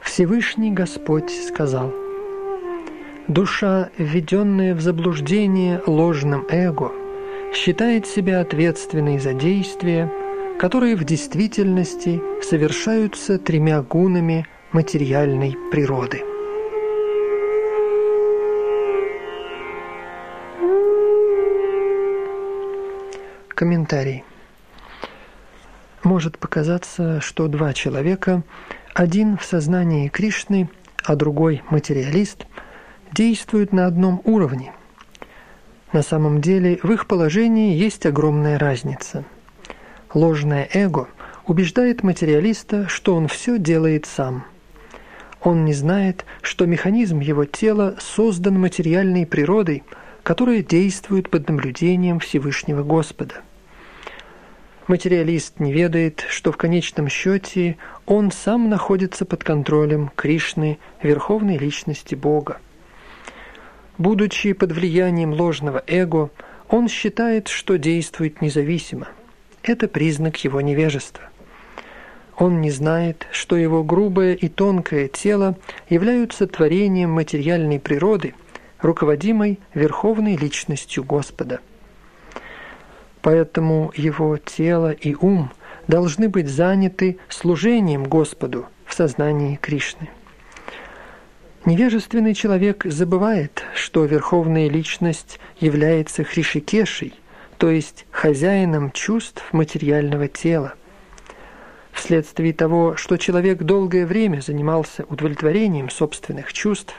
Всевышний 0.03 0.71
Господь 0.71 1.31
сказал, 1.31 1.93
«Душа, 3.27 3.89
введенная 3.97 4.75
в 4.75 4.81
заблуждение 4.81 5.81
ложным 5.87 6.45
эго, 6.49 6.91
считает 7.53 8.05
себя 8.05 8.41
ответственной 8.41 9.17
за 9.17 9.33
действия, 9.33 10.11
которые 10.59 10.97
в 10.97 11.05
действительности 11.05 12.21
совершаются 12.43 13.39
тремя 13.39 13.81
гунами 13.81 14.45
материальной 14.73 15.57
природы». 15.71 16.21
Комментарий. 23.47 24.25
Может 26.03 26.37
показаться, 26.37 27.21
что 27.21 27.47
два 27.47 27.73
человека– 27.73 28.43
один 28.93 29.37
в 29.37 29.43
сознании 29.43 30.07
Кришны, 30.07 30.69
а 31.03 31.15
другой 31.15 31.63
материалист, 31.69 32.45
действуют 33.11 33.73
на 33.73 33.87
одном 33.87 34.21
уровне. 34.23 34.71
На 35.91 36.03
самом 36.03 36.41
деле 36.41 36.79
в 36.81 36.91
их 36.91 37.07
положении 37.07 37.75
есть 37.75 38.05
огромная 38.05 38.57
разница. 38.59 39.23
Ложное 40.13 40.69
эго 40.73 41.07
убеждает 41.45 42.03
материалиста, 42.03 42.87
что 42.87 43.15
он 43.15 43.27
все 43.27 43.57
делает 43.57 44.05
сам. 44.05 44.45
Он 45.41 45.65
не 45.65 45.73
знает, 45.73 46.25
что 46.41 46.65
механизм 46.65 47.19
его 47.19 47.45
тела 47.45 47.95
создан 47.99 48.59
материальной 48.59 49.25
природой, 49.25 49.83
которая 50.21 50.61
действует 50.61 51.29
под 51.29 51.49
наблюдением 51.49 52.19
Всевышнего 52.19 52.83
Господа– 52.83 53.35
Материалист 54.87 55.61
не 55.61 55.71
ведает, 55.71 56.25
что 56.27 56.51
в 56.51 56.57
конечном 56.57 57.07
счете 57.07 57.77
он 58.05 58.31
сам 58.31 58.69
находится 58.69 59.25
под 59.25 59.43
контролем 59.43 60.11
Кришны, 60.15 60.79
Верховной 61.01 61.57
Личности 61.57 62.15
Бога. 62.15 62.59
Будучи 63.97 64.53
под 64.53 64.71
влиянием 64.71 65.33
ложного 65.33 65.83
эго, 65.87 66.29
он 66.67 66.87
считает, 66.87 67.47
что 67.47 67.77
действует 67.77 68.41
независимо. 68.41 69.07
Это 69.61 69.87
признак 69.87 70.37
его 70.43 70.59
невежества. 70.61 71.23
Он 72.37 72.61
не 72.61 72.71
знает, 72.71 73.27
что 73.31 73.55
его 73.55 73.83
грубое 73.83 74.33
и 74.33 74.49
тонкое 74.49 75.07
тело 75.07 75.55
являются 75.87 76.47
творением 76.47 77.11
материальной 77.11 77.79
природы, 77.79 78.33
руководимой 78.81 79.59
Верховной 79.73 80.35
Личностью 80.35 81.03
Господа– 81.03 81.59
Поэтому 83.23 83.93
его 83.95 84.37
тело 84.37 84.91
и 84.91 85.15
ум 85.15 85.49
должны 85.87 86.29
быть 86.29 86.47
заняты 86.47 87.17
служением 87.29 88.05
Господу 88.05 88.65
в 88.85 88.93
сознании 88.93 89.55
Кришны. 89.55 90.09
Невежественный 91.65 92.33
человек 92.33 92.83
забывает, 92.85 93.63
что 93.73 94.03
Верховная 94.03 94.69
Личность 94.69 95.39
является 95.59 96.23
Хришикешей, 96.23 97.13
то 97.57 97.69
есть 97.69 98.05
хозяином 98.11 98.91
чувств 98.91 99.41
материального 99.53 100.27
тела. 100.27 100.73
Вследствие 101.93 102.53
того, 102.53 102.97
что 102.97 103.17
человек 103.17 103.59
долгое 103.63 104.05
время 104.05 104.41
занимался 104.41 105.05
удовлетворением 105.09 105.89
собственных 105.89 106.51
чувств, 106.51 106.93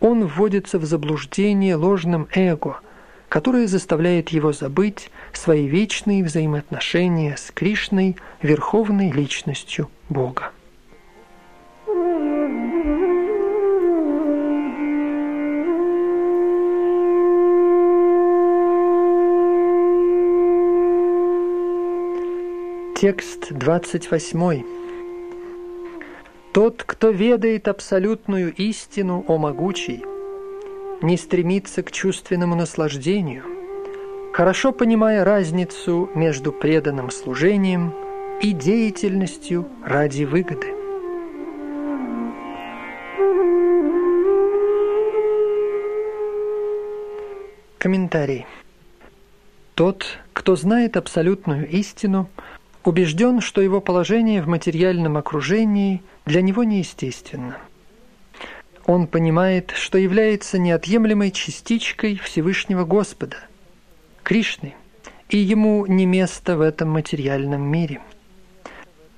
он 0.00 0.26
вводится 0.26 0.78
в 0.78 0.84
заблуждение 0.84 1.76
ложным 1.76 2.28
эго– 2.34 2.80
которое 3.34 3.66
заставляет 3.66 4.28
его 4.28 4.52
забыть 4.52 5.10
свои 5.32 5.66
вечные 5.66 6.22
взаимоотношения 6.22 7.34
с 7.36 7.50
Кришной, 7.50 8.14
верховной 8.42 9.10
личностью 9.10 9.90
Бога. 10.08 10.52
Текст 22.94 23.50
28. 23.50 24.62
Тот, 26.52 26.84
кто 26.86 27.10
ведает 27.10 27.66
абсолютную 27.66 28.54
истину 28.54 29.24
о 29.26 29.38
могучей, 29.38 30.04
не 31.02 31.16
стремится 31.16 31.82
к 31.82 31.92
чувственному 31.92 32.54
наслаждению, 32.54 33.44
хорошо 34.32 34.72
понимая 34.72 35.24
разницу 35.24 36.10
между 36.14 36.52
преданным 36.52 37.10
служением 37.10 37.94
и 38.40 38.52
деятельностью 38.52 39.68
ради 39.84 40.24
выгоды. 40.24 40.74
Комментарий. 47.78 48.46
Тот, 49.74 50.18
кто 50.32 50.56
знает 50.56 50.96
абсолютную 50.96 51.68
истину, 51.68 52.30
убежден, 52.84 53.40
что 53.40 53.60
его 53.60 53.80
положение 53.80 54.40
в 54.40 54.48
материальном 54.48 55.16
окружении 55.16 56.02
для 56.24 56.40
него 56.42 56.64
неестественно. 56.64 57.58
Он 58.86 59.06
понимает, 59.06 59.72
что 59.74 59.96
является 59.96 60.58
неотъемлемой 60.58 61.30
частичкой 61.30 62.16
Всевышнего 62.18 62.84
Господа, 62.84 63.38
Кришны, 64.22 64.74
и 65.30 65.38
ему 65.38 65.86
не 65.86 66.04
место 66.04 66.56
в 66.56 66.60
этом 66.60 66.90
материальном 66.90 67.62
мире. 67.62 68.02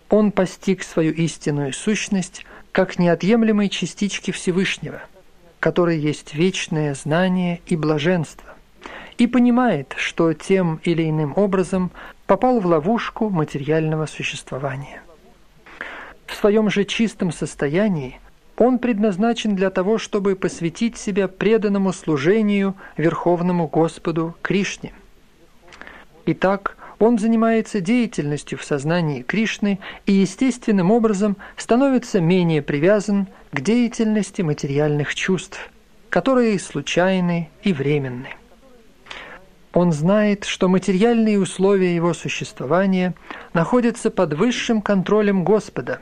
Он 0.08 0.30
постиг 0.30 0.84
свою 0.84 1.12
истинную 1.12 1.72
сущность 1.72 2.46
как 2.70 2.98
неотъемлемой 2.98 3.68
частички 3.68 4.30
Всевышнего, 4.30 5.02
который 5.58 5.98
есть 5.98 6.34
вечное 6.34 6.94
знание 6.94 7.60
и 7.66 7.74
блаженство, 7.74 8.54
и 9.18 9.26
понимает, 9.26 9.94
что 9.96 10.32
тем 10.32 10.80
или 10.84 11.08
иным 11.10 11.32
образом 11.36 11.90
попал 12.26 12.60
в 12.60 12.66
ловушку 12.66 13.30
материального 13.30 14.06
существования. 14.06 15.02
В 16.26 16.34
своем 16.34 16.70
же 16.70 16.84
чистом 16.84 17.32
состоянии 17.32 18.20
он 18.56 18.78
предназначен 18.78 19.54
для 19.54 19.70
того, 19.70 19.98
чтобы 19.98 20.34
посвятить 20.34 20.96
себя 20.96 21.28
преданному 21.28 21.92
служению 21.92 22.74
Верховному 22.96 23.68
Господу 23.68 24.34
Кришне. 24.42 24.92
Итак, 26.26 26.76
он 26.98 27.18
занимается 27.18 27.80
деятельностью 27.80 28.58
в 28.58 28.64
сознании 28.64 29.22
Кришны 29.22 29.78
и 30.06 30.12
естественным 30.12 30.90
образом 30.90 31.36
становится 31.56 32.20
менее 32.20 32.62
привязан 32.62 33.28
к 33.52 33.60
деятельности 33.60 34.42
материальных 34.42 35.14
чувств, 35.14 35.70
которые 36.08 36.58
случайны 36.58 37.50
и 37.62 37.72
временны. 37.72 38.28
Он 39.74 39.92
знает, 39.92 40.44
что 40.44 40.68
материальные 40.68 41.38
условия 41.38 41.94
его 41.94 42.14
существования 42.14 43.14
находятся 43.52 44.10
под 44.10 44.32
высшим 44.32 44.80
контролем 44.80 45.44
Господа, 45.44 46.00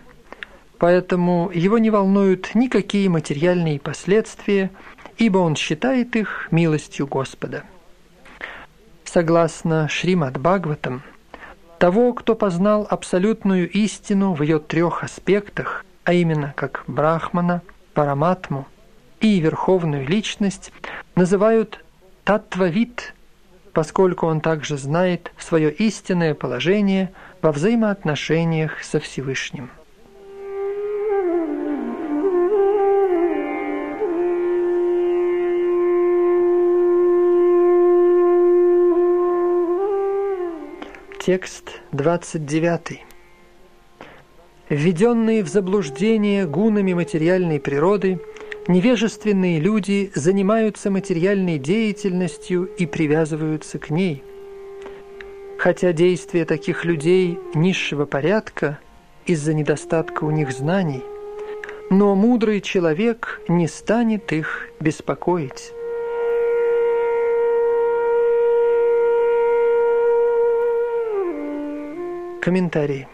поэтому 0.78 1.50
его 1.52 1.78
не 1.78 1.90
волнуют 1.90 2.54
никакие 2.54 3.08
материальные 3.08 3.80
последствия, 3.80 4.70
ибо 5.18 5.38
он 5.38 5.56
считает 5.56 6.16
их 6.16 6.48
милостью 6.50 7.06
Господа. 7.06 7.64
Согласно 9.04 9.88
Шримад 9.88 10.38
Бхагаватам, 10.38 11.02
того, 11.78 12.12
кто 12.12 12.34
познал 12.34 12.86
абсолютную 12.88 13.70
истину 13.70 14.34
в 14.34 14.42
ее 14.42 14.58
трех 14.58 15.04
аспектах, 15.04 15.84
а 16.04 16.12
именно 16.12 16.52
как 16.56 16.84
Брахмана, 16.86 17.62
Параматму 17.94 18.66
и 19.20 19.38
Верховную 19.40 20.06
Личность, 20.06 20.72
называют 21.14 21.84
Таттвавид– 22.24 23.14
поскольку 23.74 24.26
он 24.26 24.40
также 24.40 24.78
знает 24.78 25.32
свое 25.36 25.70
истинное 25.70 26.34
положение 26.34 27.12
во 27.42 27.52
взаимоотношениях 27.52 28.82
со 28.82 29.00
Всевышним. 29.00 29.68
Текст 41.24 41.80
29. 41.92 43.00
Введенные 44.68 45.42
в 45.42 45.48
заблуждение 45.48 46.46
гунами 46.46 46.92
материальной 46.92 47.60
природы– 47.60 48.20
Невежественные 48.66 49.60
люди 49.60 50.10
занимаются 50.14 50.90
материальной 50.90 51.58
деятельностью 51.58 52.64
и 52.64 52.86
привязываются 52.86 53.78
к 53.78 53.90
ней. 53.90 54.24
Хотя 55.58 55.92
действия 55.92 56.46
таких 56.46 56.86
людей 56.86 57.38
низшего 57.54 58.06
порядка 58.06 58.78
из-за 59.26 59.52
недостатка 59.52 60.24
у 60.24 60.30
них 60.30 60.50
знаний, 60.50 61.02
но 61.90 62.14
мудрый 62.14 62.62
человек 62.62 63.42
не 63.48 63.68
станет 63.68 64.32
их 64.32 64.68
беспокоить. 64.80 65.72
Комментарий. 72.44 73.06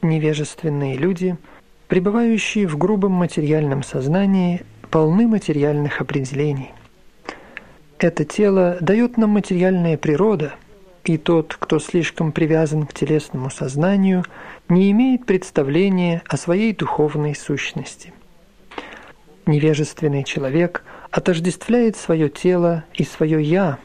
Невежественные 0.00 0.96
люди– 0.96 1.36
пребывающие 1.88 2.66
в 2.66 2.78
грубом 2.78 3.12
материальном 3.12 3.82
сознании, 3.82 4.62
полны 4.90 5.28
материальных 5.28 6.00
определений. 6.00 6.70
Это 7.98 8.24
тело 8.24 8.78
дает 8.80 9.18
нам 9.18 9.28
материальная 9.28 9.98
природа, 9.98 10.54
и 11.04 11.18
тот, 11.18 11.54
кто 11.60 11.78
слишком 11.78 12.32
привязан 12.32 12.86
к 12.86 12.94
телесному 12.94 13.50
сознанию, 13.50 14.24
не 14.70 14.90
имеет 14.92 15.26
представления 15.26 16.22
о 16.26 16.38
своей 16.38 16.74
духовной 16.74 17.34
сущности. 17.34 18.14
Невежественный 19.44 20.24
человек 20.24 20.82
отождествляет 21.10 21.96
свое 21.96 22.30
тело 22.30 22.84
и 22.94 23.04
свое 23.04 23.42
«я», 23.42 23.78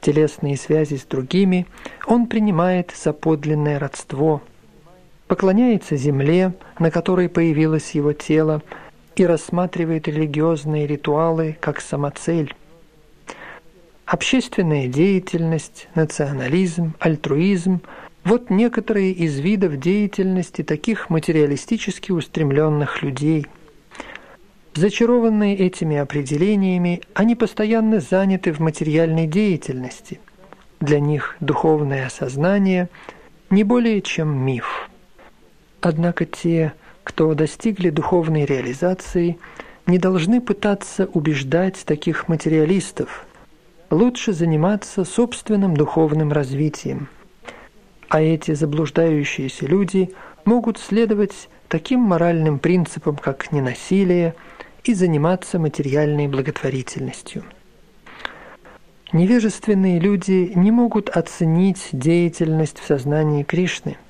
телесные 0.00 0.56
связи 0.56 0.96
с 0.96 1.04
другими 1.04 1.66
он 2.06 2.26
принимает 2.26 2.92
за 2.96 3.12
подлинное 3.12 3.78
родство– 3.78 4.42
поклоняется 5.26 5.96
земле, 5.96 6.54
на 6.78 6.90
которой 6.90 7.28
появилось 7.28 7.92
его 7.92 8.12
тело, 8.12 8.62
и 9.16 9.24
рассматривает 9.24 10.08
религиозные 10.08 10.86
ритуалы 10.86 11.56
как 11.60 11.80
самоцель. 11.80 12.54
Общественная 14.04 14.88
деятельность, 14.88 15.88
национализм, 15.94 16.94
альтруизм– 16.98 17.80
вот 18.24 18.50
некоторые 18.50 19.12
из 19.12 19.38
видов 19.38 19.78
деятельности 19.78 20.62
таких 20.62 21.10
материалистически 21.10 22.10
устремленных 22.10 23.02
людей. 23.02 23.46
Зачарованные 24.76 25.56
этими 25.56 25.96
определениями, 25.96 27.00
они 27.14 27.34
постоянно 27.34 27.98
заняты 27.98 28.52
в 28.52 28.60
материальной 28.60 29.26
деятельности. 29.26 30.20
Для 30.80 31.00
них 31.00 31.36
духовное 31.40 32.04
осознание 32.06 32.90
не 33.48 33.64
более 33.64 34.02
чем 34.02 34.36
миф. 34.36 34.90
Однако 35.80 36.26
те, 36.26 36.74
кто 37.04 37.32
достигли 37.32 37.88
духовной 37.88 38.44
реализации, 38.44 39.38
не 39.86 39.96
должны 39.98 40.42
пытаться 40.42 41.06
убеждать 41.06 41.82
таких 41.86 42.28
материалистов. 42.28 43.24
Лучше 43.88 44.34
заниматься 44.34 45.06
собственным 45.06 45.74
духовным 45.74 46.32
развитием. 46.32 47.08
А 48.10 48.20
эти 48.20 48.52
заблуждающиеся 48.52 49.64
люди 49.64 50.10
могут 50.44 50.78
следовать 50.78 51.48
таким 51.68 52.00
моральным 52.00 52.58
принципам, 52.58 53.16
как 53.16 53.52
ненасилие, 53.52 54.34
и 54.88 54.94
заниматься 54.94 55.58
материальной 55.58 56.28
благотворительностью. 56.28 57.44
Невежественные 59.12 60.00
люди 60.00 60.52
не 60.54 60.70
могут 60.70 61.08
оценить 61.10 61.88
деятельность 61.92 62.78
в 62.78 62.86
сознании 62.86 63.42
Кришны– 63.42 63.96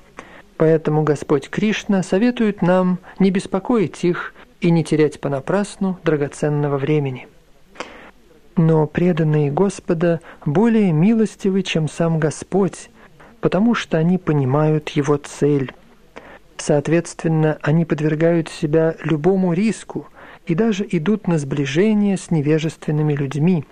Поэтому 0.57 1.03
Господь 1.03 1.49
Кришна 1.49 2.01
советует 2.01 2.61
нам 2.63 2.97
не 3.19 3.29
беспокоить 3.29 4.03
их 4.03 4.33
и 4.59 4.71
не 4.71 4.83
терять 4.83 5.21
понапрасну 5.21 5.99
драгоценного 6.03 6.77
времени. 6.77 7.27
Но 8.55 8.87
преданные 8.87 9.51
Господа 9.51 10.19
более 10.45 10.91
милостивы, 10.91 11.61
чем 11.61 11.87
сам 11.87 12.19
Господь, 12.19 12.89
потому 13.39 13.75
что 13.75 13.99
они 13.99 14.17
понимают 14.17 14.89
Его 14.89 15.17
цель. 15.17 15.73
Соответственно, 16.57 17.59
они 17.61 17.85
подвергают 17.85 18.49
себя 18.49 18.95
любому 19.03 19.53
риску 19.53 20.07
и 20.47 20.55
даже 20.55 20.87
идут 20.89 21.27
на 21.27 21.37
сближение 21.37 22.17
с 22.17 22.31
невежественными 22.31 23.13
людьми, 23.13 23.65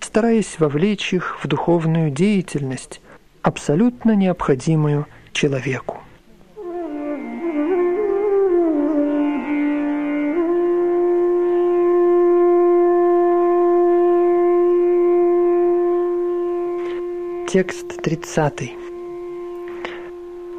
стараясь 0.00 0.58
вовлечь 0.58 1.12
их 1.12 1.42
в 1.44 1.46
духовную 1.46 2.10
деятельность, 2.10 3.00
абсолютно 3.42 4.16
необходимую 4.16 5.06
человеку. 5.32 5.98
Текст 17.46 18.02
30. 18.02 18.72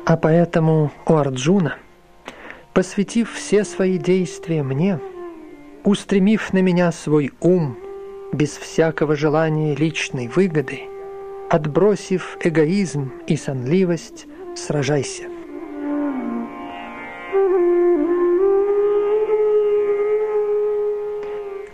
А 0.06 0.18
поэтому, 0.18 0.92
о 1.06 1.18
Арджуна, 1.18 1.76
посвятив 2.74 3.34
все 3.34 3.66
свои 3.66 3.98
действия 3.98 4.64
мне, 4.64 5.00
устремив 5.86 6.52
на 6.52 6.62
меня 6.62 6.92
свой 6.92 7.32
ум, 7.40 7.78
без 8.34 8.58
всякого 8.58 9.16
желания 9.16 9.76
личной 9.76 10.28
выгоды, 10.28 10.82
отбросив 11.50 12.38
эгоизм 12.44 13.14
и 13.28 13.38
сонливость, 13.38 14.26
сражайся. 14.56 15.26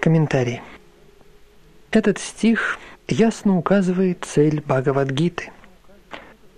Комментарий. 0.02 0.62
Этот 1.92 2.18
стих 2.18 2.80
ясно 3.08 3.58
указывает 3.58 4.26
цель 4.26 4.62
Бхагавадгиты. 4.62 5.52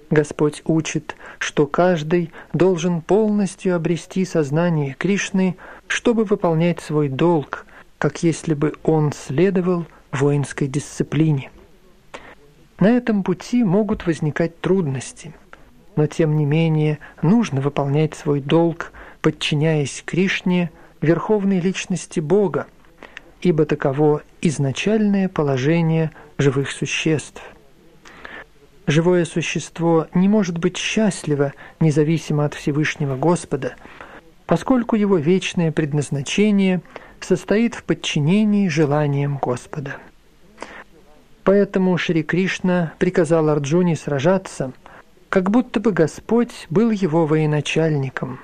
Господь 0.09 0.61
учит, 0.65 1.15
что 1.39 1.65
каждый 1.65 2.31
должен 2.53 3.01
полностью 3.01 3.75
обрести 3.75 4.25
сознание 4.25 4.95
Кришны, 4.97 5.57
чтобы 5.93 6.23
выполнять 6.25 6.79
свой 6.79 7.07
долг, 7.07 7.67
как 7.99 8.23
если 8.23 8.55
бы 8.55 8.73
он 8.81 9.13
следовал 9.13 9.85
воинской 10.11 10.67
дисциплине. 10.67 11.51
На 12.79 12.97
этом 12.97 13.21
пути 13.21 13.63
могут 13.63 14.07
возникать 14.07 14.59
трудности, 14.59 15.35
но 15.95 16.07
тем 16.07 16.35
не 16.35 16.45
менее 16.45 16.97
нужно 17.21 17.61
выполнять 17.61 18.15
свой 18.15 18.41
долг, 18.41 18.91
подчиняясь 19.21 20.01
Кришне, 20.03 20.71
верховной 20.99 21.59
личности 21.59 22.19
Бога, 22.19 22.65
ибо 23.41 23.65
таково 23.65 24.23
изначальное 24.41 25.29
положение 25.29 26.09
живых 26.39 26.71
существ. 26.71 27.43
Живое 28.87 29.25
существо 29.25 30.07
не 30.15 30.27
может 30.27 30.57
быть 30.57 30.75
счастливо 30.75 31.53
независимо 31.79 32.45
от 32.45 32.55
Всевышнего 32.55 33.15
Господа, 33.15 33.75
поскольку 34.53 34.95
его 34.95 35.17
вечное 35.17 35.71
предназначение 35.71 36.83
состоит 37.19 37.73
в 37.73 37.83
подчинении 37.83 38.67
желаниям 38.67 39.39
Господа. 39.41 39.95
Поэтому 41.43 41.97
Шри 41.97 42.21
Кришна 42.21 42.93
приказал 42.99 43.49
Арджуне 43.49 43.95
сражаться, 43.95 44.71
как 45.29 45.49
будто 45.49 45.79
бы 45.79 45.91
Господь 45.91 46.67
был 46.69 46.91
его 46.91 47.25
военачальником. 47.25 48.41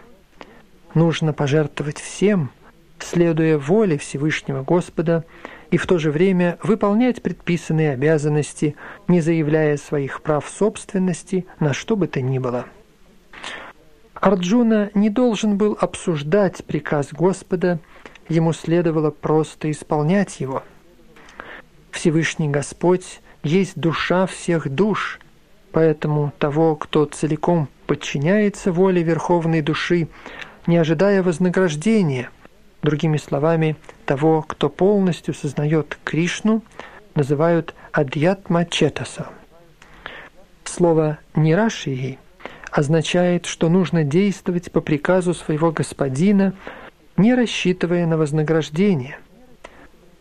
Нужно 0.96 1.32
пожертвовать 1.32 2.00
всем, 2.00 2.50
следуя 2.98 3.60
воле 3.60 4.00
Всевышнего 4.00 4.64
Господа, 4.64 5.26
и 5.70 5.78
в 5.78 5.86
то 5.86 6.00
же 6.00 6.10
время 6.10 6.58
выполнять 6.64 7.22
предписанные 7.22 7.92
обязанности, 7.92 8.76
не 9.08 9.22
заявляя 9.22 9.78
своих 9.78 10.24
прав 10.24 10.50
собственности 10.50 11.46
на 11.60 11.76
что 11.76 11.96
бы 11.96 12.08
то 12.08 12.20
ни 12.20 12.40
было. 12.40 12.66
Арджуна 14.22 14.92
не 14.94 15.10
должен 15.10 15.58
был 15.58 15.78
обсуждать 15.80 16.64
приказ 16.66 17.10
Господа, 17.12 17.80
ему 18.28 18.54
следовало 18.54 19.12
просто 19.12 19.72
исполнять 19.72 20.40
его. 20.40 20.64
Всевышний 21.92 22.50
Господь 22.50 23.22
есть 23.44 23.80
душа 23.80 24.26
всех 24.26 24.70
душ, 24.70 25.20
поэтому 25.72 26.34
того, 26.38 26.76
кто 26.76 27.06
целиком 27.06 27.68
подчиняется 27.88 28.72
воле 28.72 29.04
Верховной 29.04 29.62
Души, 29.62 30.08
не 30.68 30.78
ожидая 30.78 31.24
вознаграждения– 31.24 32.30
Другими 32.82 33.18
словами, 33.18 33.76
того, 34.06 34.42
кто 34.42 34.70
полностью 34.70 35.34
сознает 35.34 35.98
Кришну, 36.06 36.64
называют 37.14 37.76
Адьятма 37.92 38.66
Четаса. 38.66 39.28
Слово 40.64 41.20
«нирашии» 41.36 42.20
означает, 42.72 43.46
что 43.46 43.70
нужно 43.70 44.04
действовать 44.04 44.72
по 44.72 44.82
приказу 44.82 45.34
своего 45.34 45.72
господина, 45.72 46.54
не 47.18 47.34
рассчитывая 47.36 48.06
на 48.06 48.18
вознаграждение. 48.18 49.18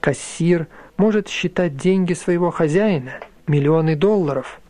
Кассир 0.00 0.66
может 0.96 1.28
считать 1.28 1.76
деньги 1.76 2.14
своего 2.14 2.50
хозяина, 2.50 3.12
миллионы 3.46 3.96
долларов, 3.96 4.60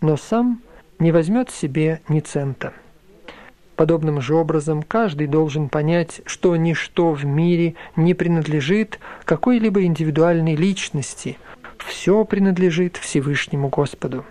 но 0.00 0.16
сам 0.16 0.62
не 0.98 1.12
возьмет 1.12 1.50
себе 1.50 2.00
ни 2.08 2.20
цента. 2.20 2.72
Подобным 3.76 4.20
же 4.20 4.34
образом 4.34 4.82
каждый 4.82 5.26
должен 5.26 5.68
понять, 5.68 6.20
что 6.26 6.54
ничто 6.56 7.10
в 7.12 7.24
мире 7.24 7.74
не 7.96 8.14
принадлежит 8.14 9.00
какой-либо 9.24 9.82
индивидуальной 9.82 10.54
личности, 10.54 11.38
все 11.78 12.24
принадлежит 12.24 12.96
Всевышнему 12.96 13.68
Господу. 13.68 14.24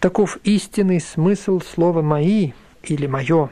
Таков 0.00 0.38
истинный 0.44 1.00
смысл 1.00 1.60
слова 1.60 2.02
«мои» 2.02 2.52
или 2.82 3.06
«моё». 3.06 3.50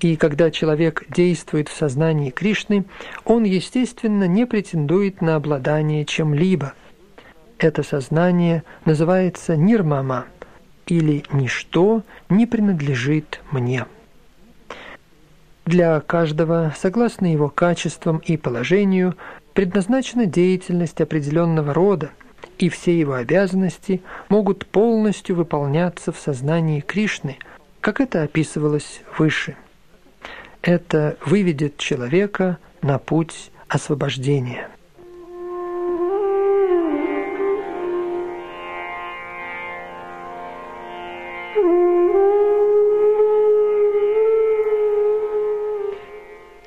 И 0.00 0.14
когда 0.16 0.52
человек 0.52 1.04
действует 1.08 1.68
в 1.68 1.76
сознании 1.76 2.30
Кришны, 2.30 2.84
он, 3.24 3.42
естественно, 3.42 4.24
не 4.28 4.46
претендует 4.46 5.20
на 5.20 5.34
обладание 5.34 6.04
чем-либо. 6.04 6.74
Это 7.58 7.82
сознание 7.82 8.62
называется 8.84 9.56
нирмама– 9.56 10.26
или 10.88 11.22
ничто 11.32 12.02
не 12.28 12.46
принадлежит 12.46 13.40
мне. 13.50 13.86
Для 15.66 16.00
каждого, 16.00 16.74
согласно 16.76 17.30
его 17.30 17.50
качествам 17.50 18.18
и 18.18 18.36
положению, 18.36 19.16
предназначена 19.52 20.24
деятельность 20.24 21.00
определенного 21.00 21.74
рода, 21.74 22.10
и 22.58 22.68
все 22.68 22.98
его 22.98 23.14
обязанности 23.14 24.02
могут 24.28 24.66
полностью 24.66 25.36
выполняться 25.36 26.12
в 26.12 26.18
сознании 26.18 26.80
Кришны, 26.80 27.38
как 27.80 28.00
это 28.00 28.22
описывалось 28.22 29.02
выше. 29.16 29.56
Это 30.62 31.16
выведет 31.24 31.76
человека 31.76 32.58
на 32.82 32.98
путь 32.98 33.50
освобождения. 33.68 34.68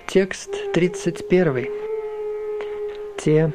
Текст 0.08 0.50
31. 0.74 1.68
Те, 3.18 3.54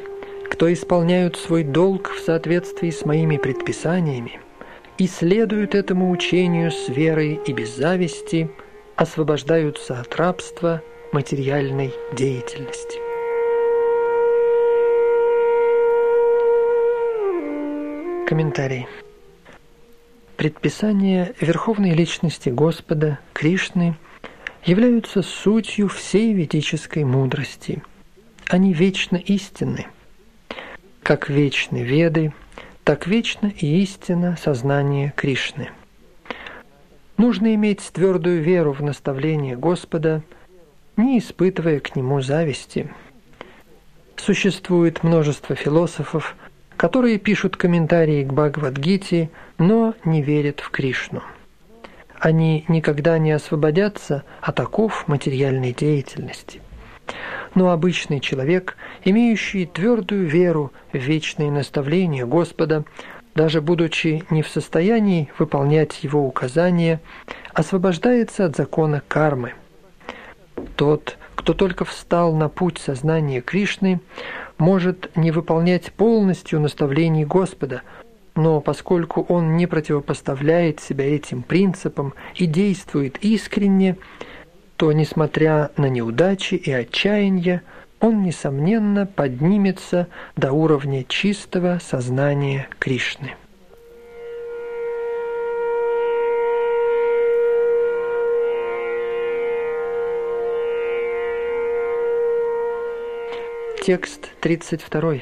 кто 0.51 0.73
исполняют 0.73 1.37
свой 1.37 1.65
долг 1.65 2.11
в 2.11 2.21
соответствии 2.21 2.91
с 2.91 3.05
моими 3.05 3.37
предписаниями 3.37 4.41
и 4.99 5.07
следуют 5.07 5.75
этому 5.75 6.11
учению 6.11 6.71
с 6.71 6.89
верой 6.89 7.41
и 7.47 7.53
без 7.53 7.77
зависти, 7.77 8.51
освобождаются 8.97 10.01
от 10.01 10.15
рабства 10.17 10.83
материальной 11.13 11.93
деятельности. 12.13 12.99
Комментарий. 18.27 18.87
Предписания 20.37 21.35
Верховной 21.41 21.91
Личности 21.91 22.49
Господа, 22.49 23.19
Кришны– 23.33 23.97
являются 24.67 25.23
сутью 25.23 25.89
всей 25.89 26.33
ведической 26.33 27.05
мудрости. 27.05 27.83
Они 28.49 28.73
вечно 28.73 29.17
истинны. 29.17 29.87
Как 31.07 31.29
вечны 31.29 31.85
Веды, 31.85 32.33
так 32.83 33.07
вечно 33.07 33.47
и 33.47 33.81
истина 33.81 34.37
сознание 34.43 35.13
Кришны. 35.15 35.71
Нужно 37.17 37.55
иметь 37.55 37.93
твердую 37.93 38.43
веру 38.43 38.73
в 38.73 38.83
наставление 38.83 39.57
Господа, 39.57 40.25
не 40.97 41.21
испытывая 41.21 41.79
к 41.79 41.95
нему 41.95 42.23
зависти. 42.23 42.93
Существует 44.17 45.05
множество 45.05 45.55
философов, 45.55 46.35
которые 46.77 47.19
пишут 47.19 47.57
комментарии 47.57 48.25
к 48.25 48.33
Бхагавадгите, 48.33 49.31
но 49.59 49.95
не 50.05 50.23
верят 50.23 50.59
в 50.59 50.71
Кришну 50.71 51.23
они 52.19 52.65
никогда 52.69 53.19
не 53.19 53.31
освободятся 53.33 54.25
от 54.41 54.59
оков 54.59 55.07
материальной 55.07 55.73
деятельности. 55.73 56.61
Но 57.57 57.71
обычный 57.71 58.21
человек, 58.21 58.77
имеющий 59.03 59.65
твердую 59.65 60.29
веру 60.29 60.73
в 60.93 60.99
вечные 60.99 61.51
наставления 61.51 62.27
Господа, 62.27 62.85
даже 63.35 63.63
будучи 63.63 64.25
не 64.29 64.43
в 64.43 64.49
состоянии 64.49 65.31
выполнять 65.39 66.05
его 66.05 66.27
указания, 66.27 67.01
освобождается 67.55 68.45
от 68.45 68.57
закона 68.57 69.03
кармы. 69.09 69.55
Тот, 70.77 71.17
кто 71.35 71.55
только 71.55 71.87
встал 71.87 72.35
на 72.35 72.51
путь 72.51 72.77
сознания 72.77 73.41
Кришны, 73.41 74.01
может 74.59 75.17
не 75.17 75.31
выполнять 75.31 75.93
полностью 75.93 76.61
наставлений 76.61 77.25
Господа– 77.25 77.83
но 78.37 78.61
поскольку 78.61 79.23
он 79.23 79.57
не 79.57 79.67
противопоставляет 79.67 80.81
себя 80.81 81.07
этим 81.07 81.43
принципам 81.43 82.13
и 82.35 82.45
действует 82.45 83.17
искренне, 83.25 83.97
то, 84.77 84.93
несмотря 84.93 85.71
на 85.77 85.89
неудачи 85.89 86.55
и 86.55 86.71
отчаяние, 86.71 87.63
он, 88.01 88.23
несомненно, 88.23 89.07
поднимется 89.07 90.09
до 90.37 90.53
уровня 90.53 91.05
чистого 91.05 91.79
сознания 91.83 92.69
Кришны. 92.79 93.35
Текст 103.83 104.29
32. 104.41 105.21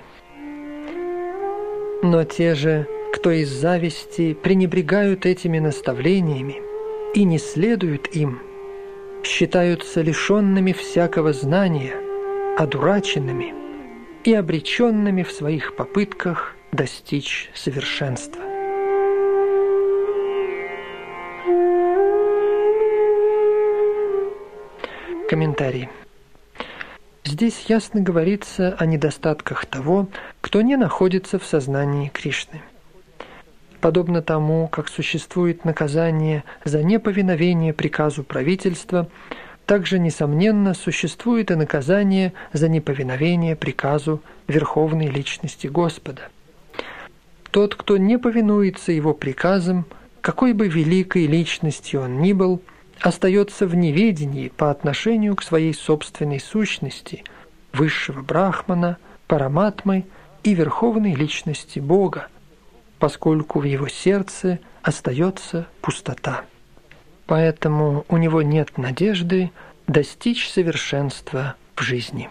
Но 2.03 2.25
те 2.25 2.55
же 2.55 2.87
кто 3.13 3.31
из 3.31 3.51
зависти 3.51 4.35
пренебрегают 4.35 5.27
этими 5.27 5.59
наставлениями 5.59 6.61
и 7.15 7.25
не 7.25 7.39
следуют 7.39 8.09
им, 8.09 8.41
считаются 9.27 10.03
лишенными 10.03 10.73
всякого 10.73 11.33
знания, 11.33 11.95
одураченными, 12.59 13.55
и 14.25 14.33
обреченными 14.33 15.23
в 15.23 15.31
своих 15.31 15.77
попытках 15.77 16.55
достичь 16.73 17.51
совершенства. 17.55 18.43
Комментарий. 25.29 25.89
Здесь 27.25 27.65
ясно 27.69 28.01
говорится 28.01 28.75
о 28.79 28.87
недостатках 28.87 29.67
того, 29.67 30.09
кто 30.41 30.61
не 30.63 30.77
находится 30.77 31.39
в 31.39 31.45
сознании 31.45 32.09
Кришны. 32.09 32.61
Подобно 33.85 34.23
тому, 34.23 34.67
как 34.69 34.89
существует 34.89 35.67
наказание 35.67 36.45
за 36.65 36.83
неповиновение 36.83 37.75
приказу 37.75 38.25
правительства, 38.25 39.11
также, 39.67 39.99
несомненно, 39.99 40.73
существует 40.73 41.51
и 41.51 41.55
наказание 41.55 42.33
за 42.55 42.71
неповиновение 42.71 43.57
приказу 43.57 44.23
Верховной 44.49 45.09
Личности 45.09 45.67
Господа. 45.67 46.31
Тот, 47.51 47.75
кто 47.75 47.99
не 47.99 48.19
повинуется 48.19 48.91
его 48.91 49.13
приказам, 49.13 49.85
какой 50.23 50.55
бы 50.55 50.67
великой 50.67 51.27
личностью 51.27 52.01
он 52.01 52.23
ни 52.23 52.33
был– 52.33 52.63
остается 53.03 53.67
в 53.67 53.75
неведении 53.75 54.49
по 54.49 54.71
отношению 54.71 55.37
к 55.37 55.43
своей 55.43 55.75
собственной 55.75 56.41
сущности, 56.41 57.23
высшего 57.75 58.23
брахмана, 58.23 58.97
параматмы 59.27 60.07
и 60.43 60.55
верховной 60.55 61.15
личности 61.15 61.81
Бога, 61.81 62.29
поскольку 62.99 63.61
в 63.61 63.65
его 63.65 63.89
сердце 63.89 64.59
остается 64.83 65.67
пустота. 65.81 66.45
Поэтому 67.27 68.05
у 68.09 68.17
него 68.17 68.43
нет 68.43 68.77
надежды 68.77 69.51
достичь 69.87 70.49
совершенства 70.51 71.57
в 71.77 71.83
жизни. 71.83 72.29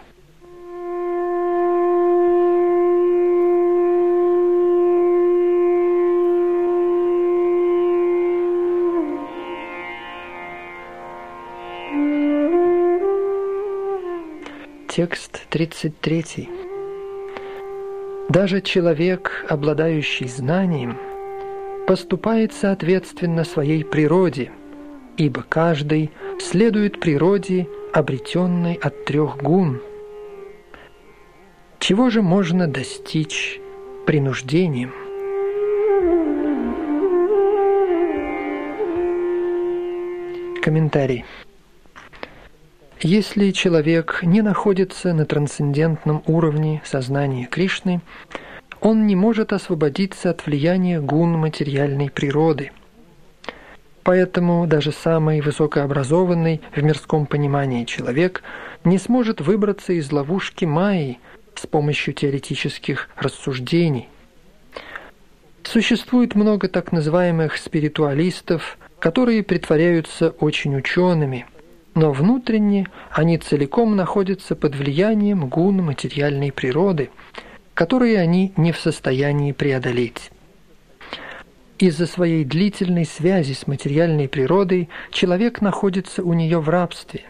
Текст 14.88 15.42
33. 15.50 16.63
Даже 18.28 18.62
человек, 18.62 19.44
обладающий 19.48 20.28
знанием, 20.28 20.96
поступает 21.86 22.54
соответственно 22.54 23.44
своей 23.44 23.84
природе, 23.84 24.50
ибо 25.18 25.44
каждый 25.46 26.10
следует 26.40 27.00
природе, 27.00 27.68
обретенной 27.92 28.74
от 28.74 29.04
трех 29.04 29.36
гун. 29.36 29.80
Чего 31.78 32.08
же 32.08 32.22
можно 32.22 32.66
достичь 32.66 33.60
принуждением? 34.06 34.92
Комментарий. 40.62 41.26
Если 43.06 43.50
человек 43.50 44.20
не 44.22 44.40
находится 44.40 45.12
на 45.12 45.26
трансцендентном 45.26 46.22
уровне 46.26 46.80
сознания 46.86 47.44
Кришны, 47.44 48.00
он 48.80 49.06
не 49.06 49.14
может 49.14 49.52
освободиться 49.52 50.30
от 50.30 50.46
влияния 50.46 51.02
гун 51.02 51.32
материальной 51.32 52.08
природы. 52.08 52.72
Поэтому 54.04 54.66
даже 54.66 54.90
самый 54.90 55.42
высокообразованный 55.42 56.62
в 56.74 56.82
мирском 56.82 57.26
понимании 57.26 57.84
человек 57.84 58.42
не 58.84 58.96
сможет 58.96 59.42
выбраться 59.42 59.92
из 59.92 60.10
ловушки 60.10 60.64
Майи 60.64 61.18
с 61.56 61.66
помощью 61.66 62.14
теоретических 62.14 63.10
рассуждений. 63.18 64.08
Существует 65.62 66.34
много 66.34 66.68
так 66.68 66.90
называемых 66.90 67.58
спиритуалистов, 67.58 68.78
которые 68.98 69.42
притворяются 69.42 70.30
очень 70.30 70.74
учеными– 70.74 71.44
но 71.94 72.12
внутренне 72.12 72.88
они 73.10 73.38
целиком 73.38 73.96
находятся 73.96 74.56
под 74.56 74.74
влиянием 74.74 75.48
гун 75.48 75.82
материальной 75.82 76.52
природы, 76.52 77.10
которые 77.74 78.18
они 78.18 78.52
не 78.56 78.72
в 78.72 78.78
состоянии 78.78 79.52
преодолеть. 79.52 80.30
Из-за 81.78 82.06
своей 82.06 82.44
длительной 82.44 83.04
связи 83.04 83.52
с 83.52 83.66
материальной 83.66 84.28
природой 84.28 84.88
человек 85.10 85.60
находится 85.60 86.22
у 86.22 86.32
нее 86.32 86.60
в 86.60 86.68
рабстве. 86.68 87.22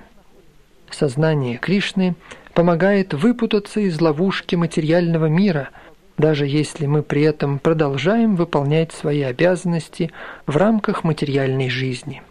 Сознание 0.90 1.56
Кришны 1.56 2.14
помогает 2.52 3.14
выпутаться 3.14 3.80
из 3.80 4.00
ловушки 4.00 4.54
материального 4.54 5.26
мира, 5.26 5.70
даже 6.18 6.46
если 6.46 6.86
мы 6.86 7.02
при 7.02 7.22
этом 7.22 7.58
продолжаем 7.58 8.36
выполнять 8.36 8.92
свои 8.92 9.22
обязанности 9.22 10.12
в 10.46 10.56
рамках 10.56 11.04
материальной 11.04 11.68
жизни. 11.68 12.22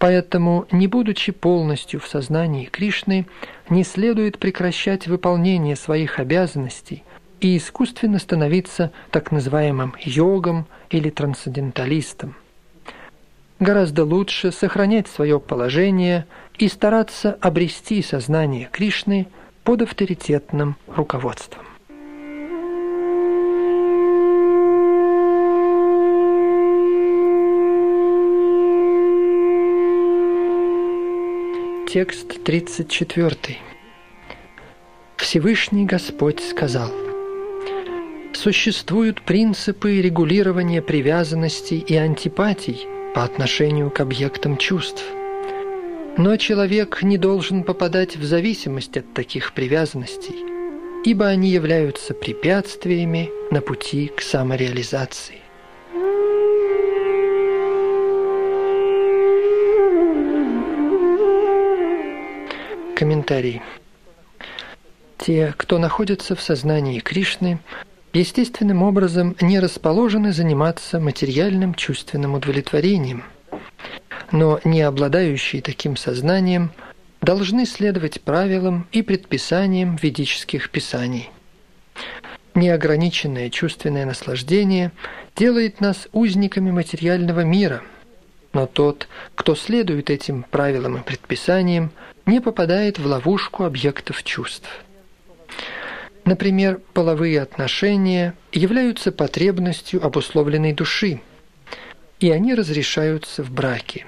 Поэтому, 0.00 0.66
не 0.72 0.86
будучи 0.86 1.30
полностью 1.30 2.00
в 2.00 2.08
сознании 2.08 2.64
Кришны, 2.64 3.26
не 3.68 3.84
следует 3.84 4.38
прекращать 4.38 5.06
выполнение 5.06 5.76
своих 5.76 6.18
обязанностей 6.18 7.04
и 7.40 7.58
искусственно 7.58 8.18
становиться 8.18 8.92
так 9.10 9.30
называемым 9.30 9.94
йогом 10.00 10.66
или 10.88 11.10
трансценденталистом. 11.10 12.34
Гораздо 13.58 14.04
лучше 14.04 14.52
сохранять 14.52 15.06
свое 15.06 15.38
положение 15.38 16.24
и 16.56 16.68
стараться 16.68 17.36
обрести 17.42 18.00
сознание 18.00 18.70
Кришны 18.72 19.26
под 19.64 19.82
авторитетным 19.82 20.76
руководством. 20.86 21.69
Текст 31.92 32.44
34. 32.44 33.58
Всевышний 35.16 35.86
Господь 35.86 36.38
сказал, 36.38 36.88
Существуют 38.32 39.22
принципы 39.22 40.00
регулирования 40.00 40.82
привязанностей 40.82 41.78
и 41.80 41.96
антипатий 41.96 42.86
по 43.12 43.24
отношению 43.24 43.90
к 43.90 43.98
объектам 43.98 44.56
чувств. 44.56 45.02
Но 46.16 46.36
человек 46.36 47.02
не 47.02 47.18
должен 47.18 47.64
попадать 47.64 48.14
в 48.14 48.22
зависимость 48.22 48.96
от 48.96 49.12
таких 49.12 49.52
привязанностей, 49.52 50.36
ибо 51.04 51.26
они 51.26 51.50
являются 51.50 52.14
препятствиями 52.14 53.30
на 53.50 53.62
пути 53.62 54.12
к 54.16 54.22
самореализации. 54.22 55.39
Комментарий. 63.00 63.62
Те, 65.16 65.54
кто 65.56 65.78
находится 65.78 66.36
в 66.36 66.42
сознании 66.42 67.00
Кришны, 67.00 67.58
естественным 68.12 68.82
образом 68.82 69.36
не 69.40 69.58
расположены 69.58 70.34
заниматься 70.34 71.00
материальным 71.00 71.72
чувственным 71.72 72.34
удовлетворением, 72.34 73.24
но 74.32 74.60
не 74.64 74.82
обладающие 74.82 75.62
таким 75.62 75.96
сознанием 75.96 76.72
должны 77.22 77.64
следовать 77.64 78.20
правилам 78.20 78.86
и 78.92 79.00
предписаниям 79.00 79.96
ведических 79.96 80.68
писаний. 80.68 81.30
Неограниченное 82.54 83.48
чувственное 83.48 84.04
наслаждение 84.04 84.92
делает 85.36 85.80
нас 85.80 86.06
узниками 86.12 86.70
материального 86.70 87.44
мира, 87.44 87.82
но 88.52 88.66
тот, 88.66 89.08
кто 89.36 89.54
следует 89.54 90.10
этим 90.10 90.44
правилам 90.50 90.98
и 90.98 91.02
предписаниям, 91.02 91.92
не 92.30 92.40
попадает 92.40 92.98
в 92.98 93.06
ловушку 93.06 93.64
объектов 93.64 94.22
чувств. 94.22 94.68
Например, 96.24 96.80
половые 96.94 97.42
отношения 97.42 98.34
являются 98.52 99.10
потребностью 99.10 100.04
обусловленной 100.04 100.72
души, 100.72 101.20
и 102.20 102.30
они 102.30 102.54
разрешаются 102.54 103.42
в 103.42 103.50
браке. 103.50 104.06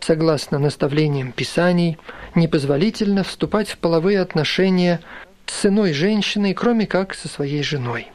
Согласно 0.00 0.58
наставлениям 0.58 1.32
Писаний, 1.32 1.96
непозволительно 2.34 3.24
вступать 3.24 3.70
в 3.70 3.78
половые 3.78 4.20
отношения 4.20 5.00
с 5.46 5.64
иной 5.64 5.94
женщиной, 5.94 6.52
кроме 6.52 6.86
как 6.86 7.14
со 7.14 7.28
своей 7.28 7.62
женой. 7.62 8.08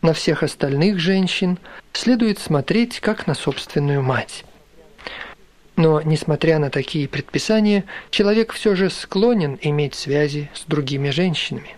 На 0.00 0.14
всех 0.14 0.42
остальных 0.42 0.98
женщин 0.98 1.58
следует 1.92 2.38
смотреть 2.38 3.00
как 3.00 3.26
на 3.26 3.34
собственную 3.34 4.02
мать. 4.02 4.44
Но, 5.76 6.00
несмотря 6.02 6.58
на 6.58 6.70
такие 6.70 7.08
предписания, 7.08 7.84
человек 8.10 8.52
все 8.52 8.76
же 8.76 8.90
склонен 8.90 9.58
иметь 9.60 9.94
связи 9.94 10.50
с 10.54 10.64
другими 10.64 11.10
женщинами. 11.10 11.76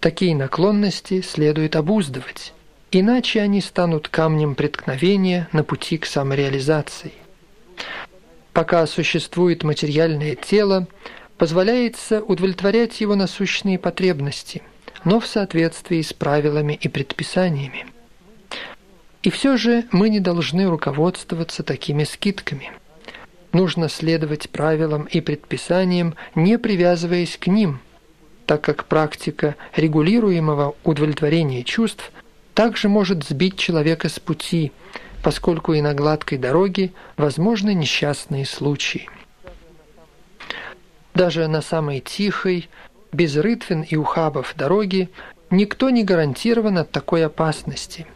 Такие 0.00 0.34
наклонности 0.34 1.20
следует 1.20 1.76
обуздывать, 1.76 2.54
иначе 2.90 3.42
они 3.42 3.60
станут 3.60 4.08
камнем 4.08 4.54
преткновения 4.54 5.48
на 5.52 5.64
пути 5.64 5.98
к 5.98 6.06
самореализации. 6.06 7.12
Пока 8.52 8.86
существует 8.86 9.64
материальное 9.64 10.34
тело, 10.34 10.88
позволяется 11.36 12.22
удовлетворять 12.22 13.00
его 13.00 13.14
насущные 13.14 13.78
потребности, 13.78 14.62
но 15.04 15.20
в 15.20 15.26
соответствии 15.26 16.00
с 16.00 16.12
правилами 16.12 16.78
и 16.80 16.88
предписаниями. 16.88 17.86
И 19.28 19.30
все 19.30 19.58
же 19.58 19.84
мы 19.92 20.08
не 20.08 20.20
должны 20.20 20.70
руководствоваться 20.70 21.62
такими 21.62 22.04
скидками. 22.04 22.72
Нужно 23.52 23.90
следовать 23.90 24.48
правилам 24.48 25.04
и 25.04 25.20
предписаниям, 25.20 26.14
не 26.34 26.56
привязываясь 26.58 27.36
к 27.36 27.46
ним, 27.46 27.80
так 28.46 28.62
как 28.62 28.86
практика 28.86 29.54
регулируемого 29.76 30.76
удовлетворения 30.82 31.62
чувств 31.62 32.10
также 32.54 32.88
может 32.88 33.22
сбить 33.22 33.58
человека 33.58 34.08
с 34.08 34.18
пути, 34.18 34.72
поскольку 35.22 35.74
и 35.74 35.82
на 35.82 35.92
гладкой 35.92 36.38
дороге 36.38 36.92
возможны 37.18 37.74
несчастные 37.74 38.46
случаи. 38.46 39.10
Даже 41.12 41.48
на 41.48 41.60
самой 41.60 42.00
тихой, 42.00 42.70
без 43.12 43.36
рытвин 43.36 43.82
и 43.82 43.94
ухабов 43.94 44.54
дороги 44.56 45.10
никто 45.50 45.90
не 45.90 46.02
гарантирован 46.02 46.78
от 46.78 46.90
такой 46.90 47.26
опасности. 47.26 48.06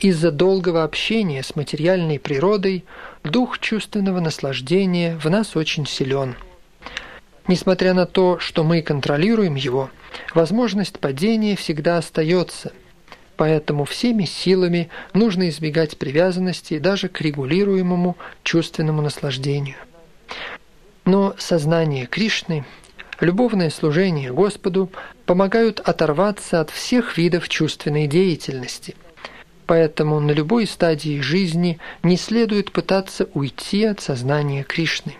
Из-за 0.00 0.30
долгого 0.30 0.82
общения 0.82 1.42
с 1.42 1.56
материальной 1.56 2.18
природой 2.18 2.86
дух 3.22 3.58
чувственного 3.58 4.20
наслаждения 4.20 5.18
в 5.22 5.28
нас 5.28 5.56
очень 5.56 5.86
силен. 5.86 6.36
Несмотря 7.46 7.92
на 7.92 8.06
то, 8.06 8.38
что 8.38 8.64
мы 8.64 8.80
контролируем 8.80 9.56
его, 9.56 9.90
возможность 10.34 10.98
падения 11.00 11.54
всегда 11.54 11.98
остается, 11.98 12.72
поэтому 13.36 13.84
всеми 13.84 14.24
силами 14.24 14.88
нужно 15.12 15.50
избегать 15.50 15.98
привязанности 15.98 16.78
даже 16.78 17.10
к 17.10 17.20
регулируемому 17.20 18.16
чувственному 18.42 19.02
наслаждению. 19.02 19.76
Но 21.04 21.34
сознание 21.36 22.06
Кришны, 22.06 22.64
любовное 23.20 23.68
служение 23.68 24.32
Господу 24.32 24.90
помогают 25.26 25.78
оторваться 25.80 26.62
от 26.62 26.70
всех 26.70 27.18
видов 27.18 27.50
чувственной 27.50 28.06
деятельности. 28.06 28.96
Поэтому 29.70 30.18
на 30.18 30.32
любой 30.32 30.66
стадии 30.66 31.20
жизни 31.20 31.78
не 32.02 32.16
следует 32.16 32.72
пытаться 32.72 33.28
уйти 33.34 33.84
от 33.84 34.00
сознания 34.00 34.64
Кришны. 34.64 35.14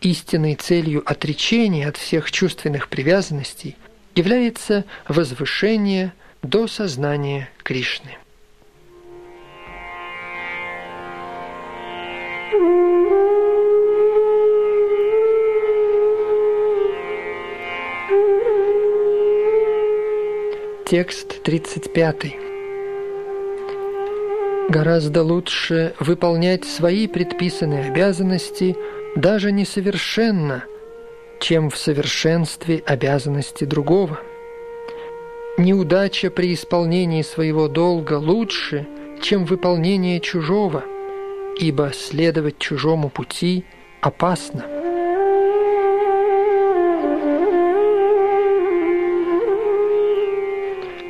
Истинной 0.00 0.54
целью 0.54 1.02
отречения 1.04 1.88
от 1.88 1.96
всех 1.96 2.30
чувственных 2.30 2.86
привязанностей 2.88 3.76
является 4.14 4.84
возвышение 5.08 6.12
до 6.44 6.68
сознания 6.68 7.50
Кришны. 7.64 8.18
Текст 20.86 21.42
35. 21.42 22.49
Гораздо 24.70 25.24
лучше 25.24 25.94
выполнять 25.98 26.64
свои 26.64 27.08
предписанные 27.08 27.90
обязанности 27.90 28.76
даже 29.16 29.50
несовершенно, 29.50 30.62
чем 31.40 31.70
в 31.70 31.76
совершенстве 31.76 32.80
обязанности 32.86 33.64
другого. 33.64 34.20
Неудача 35.58 36.30
при 36.30 36.54
исполнении 36.54 37.22
своего 37.22 37.66
долга 37.66 38.12
лучше, 38.12 38.86
чем 39.20 39.44
выполнение 39.44 40.20
чужого, 40.20 40.84
ибо 41.58 41.90
следовать 41.92 42.58
чужому 42.58 43.08
пути 43.10 43.64
опасно. 44.00 44.64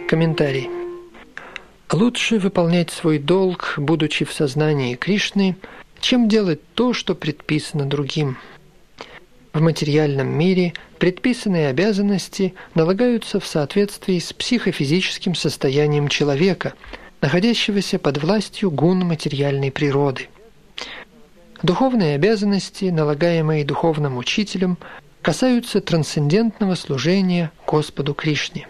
Комментарий. 0.09 0.80
Лучше 1.93 2.39
выполнять 2.39 2.91
свой 2.91 3.19
долг, 3.19 3.75
будучи 3.77 4.25
в 4.25 4.33
сознании 4.33 4.95
Кришны, 4.95 5.57
чем 5.99 6.29
делать 6.29 6.61
то, 6.75 6.93
что 6.93 7.17
предписано 7.17 7.85
другим. 7.85 8.39
В 9.53 9.61
материальном 9.61 10.29
мире 10.29 10.73
предписанные 11.01 11.67
обязанности 11.67 12.55
налагаются 12.77 13.41
в 13.41 13.47
соответствии 13.47 14.21
с 14.21 14.33
психофизическим 14.33 15.35
состоянием 15.35 16.07
человека, 16.07 16.75
находящегося 17.21 17.99
под 17.99 18.23
властью 18.23 18.71
гун 18.71 19.01
материальной 19.01 19.73
природы. 19.73 20.29
Духовные 21.65 22.15
обязанности, 22.15 22.85
налагаемые 22.85 23.65
духовным 23.65 24.17
учителем, 24.17 24.79
касаются 25.23 25.81
трансцендентного 25.81 26.77
служения 26.77 27.51
Господу 27.67 28.15
Кришне 28.15 28.69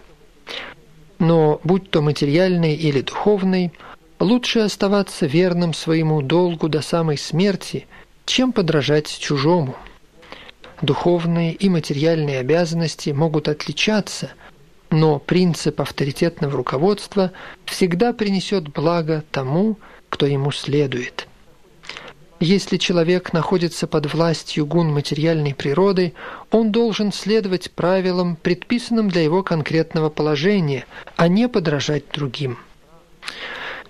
но 1.21 1.61
будь 1.63 1.91
то 1.91 2.01
материальный 2.01 2.73
или 2.73 3.01
духовный, 3.01 3.71
лучше 4.19 4.61
оставаться 4.61 5.27
верным 5.27 5.71
своему 5.75 6.23
долгу 6.23 6.67
до 6.67 6.81
самой 6.81 7.17
смерти, 7.19 7.85
чем 8.25 8.51
подражать 8.51 9.19
чужому. 9.19 9.75
Духовные 10.81 11.53
и 11.53 11.69
материальные 11.69 12.39
обязанности 12.39 13.11
могут 13.11 13.49
отличаться, 13.49 14.31
но 14.89 15.19
принцип 15.19 15.79
авторитетного 15.79 16.57
руководства 16.57 17.31
всегда 17.65 18.13
принесет 18.13 18.69
благо 18.69 19.23
тому, 19.31 19.77
кто 20.09 20.25
ему 20.25 20.51
следует– 20.51 21.27
если 22.41 22.77
человек 22.77 23.33
находится 23.33 23.85
под 23.85 24.11
властью 24.11 24.65
гун 24.65 24.91
материальной 24.91 25.53
природы, 25.53 26.13
он 26.49 26.71
должен 26.71 27.13
следовать 27.13 27.71
правилам, 27.71 28.35
предписанным 28.35 29.09
для 29.09 29.21
его 29.21 29.43
конкретного 29.43 30.09
положения, 30.09 30.85
а 31.17 31.27
не 31.27 31.47
подражать 31.47 32.05
другим. 32.11 32.57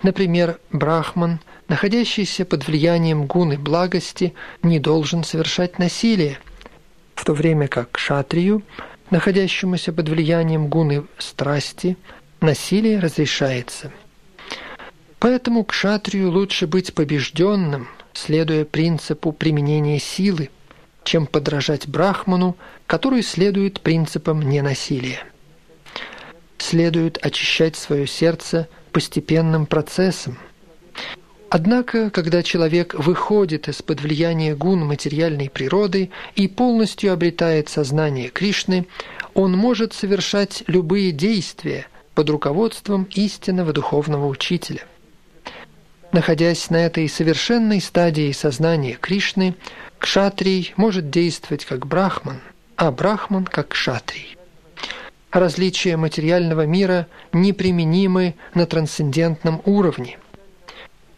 Например, 0.03 0.59
брахман, 0.69 1.39
находящийся 1.69 2.43
под 2.43 2.67
влиянием 2.67 3.25
гуны 3.25 3.57
благости, 3.57 4.33
не 4.63 4.79
должен 4.79 5.23
совершать 5.23 5.79
насилие, 5.79 6.37
в 7.15 7.23
то 7.23 7.31
время 7.33 7.69
как 7.69 7.97
шатрию, 7.97 8.63
находящемуся 9.11 9.93
под 9.93 10.09
влиянием 10.09 10.67
гуны 10.67 11.05
страсти, 11.19 11.95
насилие 12.41 12.99
разрешается. 12.99 13.93
Поэтому 15.19 15.63
к 15.63 15.71
шатрию 15.71 16.31
лучше 16.31 16.67
быть 16.67 16.93
побежденным– 16.93 17.87
следуя 18.13 18.65
принципу 18.65 19.31
применения 19.31 19.99
силы, 19.99 20.49
чем 21.03 21.25
подражать 21.25 21.87
брахману, 21.87 22.55
который 22.87 23.23
следует 23.23 23.81
принципам 23.81 24.41
ненасилия. 24.41 25.23
Следует 26.57 27.17
очищать 27.25 27.75
свое 27.75 28.05
сердце 28.07 28.67
постепенным 28.91 29.65
процессом. 29.65 30.37
Однако, 31.49 32.11
когда 32.11 32.43
человек 32.43 32.93
выходит 32.93 33.67
из-под 33.67 33.99
влияния 34.01 34.55
гун 34.55 34.85
материальной 34.85 35.49
природы 35.49 36.09
и 36.35 36.47
полностью 36.47 37.11
обретает 37.11 37.67
сознание 37.67 38.29
Кришны, 38.29 38.87
он 39.33 39.57
может 39.57 39.91
совершать 39.93 40.63
любые 40.67 41.11
действия 41.11 41.87
под 42.15 42.29
руководством 42.29 43.05
истинного 43.11 43.73
духовного 43.73 44.27
учителя. 44.27 44.85
Находясь 46.11 46.69
на 46.69 46.75
этой 46.75 47.07
совершенной 47.07 47.79
стадии 47.79 48.33
сознания 48.33 48.97
Кришны, 48.99 49.55
кшатрий 49.97 50.73
может 50.75 51.09
действовать 51.09 51.63
как 51.63 51.85
брахман, 51.85 52.41
а 52.75 52.91
брахман 52.91 53.45
как 53.45 53.69
кшатрий. 53.69 54.37
Различия 55.31 55.95
материального 55.95 56.65
мира 56.65 57.07
неприменимы 57.31 58.35
на 58.53 58.65
трансцендентном 58.65 59.61
уровне. 59.63 60.19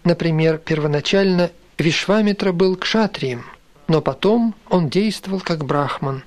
Например, 0.04 0.60
первоначально 0.60 1.50
Вишвамитра 1.80 2.52
был 2.52 2.76
кшатрием, 2.76 3.46
но 3.88 4.00
потом 4.00 4.54
он 4.70 4.90
действовал 4.90 5.40
как 5.40 5.66
брахман, 5.66 6.24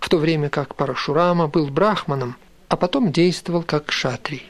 в 0.00 0.08
то 0.08 0.16
время 0.16 0.48
как 0.48 0.76
Парашурама 0.76 1.46
был 1.46 1.66
брахманом, 1.66 2.36
а 2.68 2.76
потом 2.76 3.12
действовал 3.12 3.62
как 3.62 3.86
кшатрий. 3.86 4.46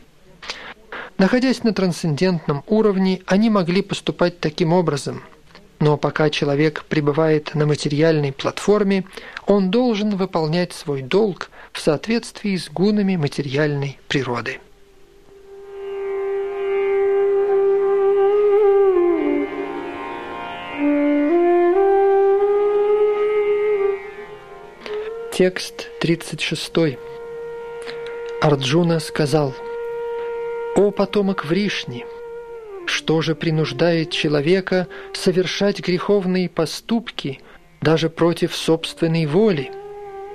Находясь 1.19 1.65
на 1.65 1.75
трансцендентном 1.75 2.63
уровне, 2.69 3.23
они 3.27 3.51
могли 3.51 3.83
поступать 3.83 4.39
таким 4.39 4.73
образом. 4.73 5.25
Но 5.81 5.97
пока 5.97 6.31
человек 6.31 6.85
пребывает 6.85 7.57
на 7.57 7.67
материальной 7.67 8.33
платформе, 8.33 9.05
он 9.45 9.73
должен 9.73 10.17
выполнять 10.17 10.73
свой 10.73 11.03
долг 11.03 11.51
в 11.73 11.81
соответствии 11.81 12.57
с 12.57 12.71
гунами 12.71 13.17
материальной 13.17 13.99
природы. 14.07 14.61
Текст 25.33 25.89
36. 26.01 26.97
Арджуна 28.41 29.01
сказал– 29.01 29.53
«О 30.79 30.93
потомок 30.93 31.45
Вришни! 31.45 32.07
Что 32.87 33.21
же 33.21 33.35
принуждает 33.35 34.13
человека 34.13 34.87
совершать 35.13 35.81
греховные 35.81 36.49
поступки 36.49 37.41
даже 37.81 38.09
против 38.09 38.55
собственной 38.55 39.27
воли?» 39.27 39.73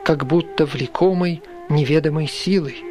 как 0.04 0.28
будто 0.28 0.66
влекомой 0.66 1.42
неведомой 1.70 2.28
силой. 2.28 2.84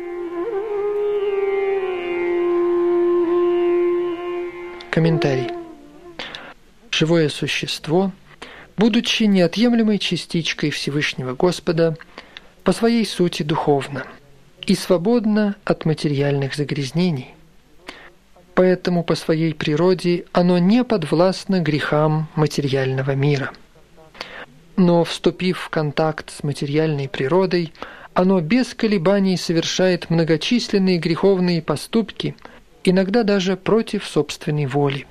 Комментарий. 4.91 5.51
Живое 6.91 7.29
существо, 7.29 8.13
будучи 8.79 9.25
неотъемлемой 9.25 9.99
частичкой 9.99 10.71
Всевышнего 10.71 11.35
Господа, 11.35 11.99
по 12.65 12.73
своей 12.73 13.05
сути 13.05 13.43
духовно 13.43 14.07
и 14.67 14.75
свободно 14.75 15.57
от 15.65 15.85
материальных 15.85 16.55
загрязнений. 16.55 17.35
Поэтому 18.55 19.03
по 19.03 19.15
своей 19.15 19.55
природе 19.55 20.25
оно 20.33 20.59
не 20.59 20.85
подвластно 20.85 21.61
грехам 21.61 22.29
материального 22.35 23.15
мира. 23.15 23.51
Но 24.77 25.05
вступив 25.05 25.59
в 25.59 25.69
контакт 25.71 26.31
с 26.31 26.43
материальной 26.43 27.09
природой, 27.09 27.73
оно 28.15 28.41
без 28.41 28.75
колебаний 28.75 29.37
совершает 29.37 30.11
многочисленные 30.11 30.99
греховные 30.99 31.63
поступки, 31.63 32.37
иногда 32.85 33.23
даже 33.23 33.57
против 33.57 34.05
собственной 34.05 34.67
воли. 34.67 35.07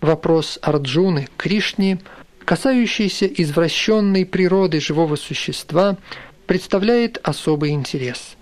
Вопрос 0.00 0.58
Арджуны 0.62 1.28
Кришне, 1.36 1.98
касающийся 2.44 3.26
извращенной 3.26 4.24
природы 4.24 4.80
живого 4.80 5.16
существа, 5.16 5.96
представляет 6.46 7.18
особый 7.22 7.70
интерес. 7.70 8.35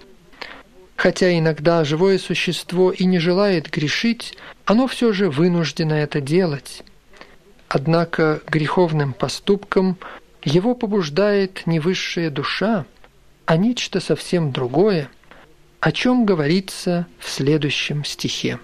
Хотя 0.97 1.37
иногда 1.37 1.85
живое 1.85 2.19
существо 2.19 2.93
и 2.93 3.05
не 3.05 3.19
желает 3.19 3.71
грешить, 3.71 4.37
оно 4.65 4.87
все 4.87 5.13
же 5.13 5.29
вынуждено 5.31 5.95
это 5.95 6.21
делать. 6.21 6.83
Однако 7.69 8.41
греховным 8.47 9.13
поступком 9.13 9.99
его 10.43 10.75
побуждает 10.75 11.67
не 11.67 11.81
высшая 11.81 12.31
душа, 12.31 12.87
а 13.47 13.57
нечто 13.57 14.01
совсем 14.01 14.53
другое, 14.53 15.11
о 15.81 15.93
чем 15.93 16.25
говорится 16.25 17.07
в 17.19 17.29
следующем 17.29 18.05
стихе. 18.05 18.59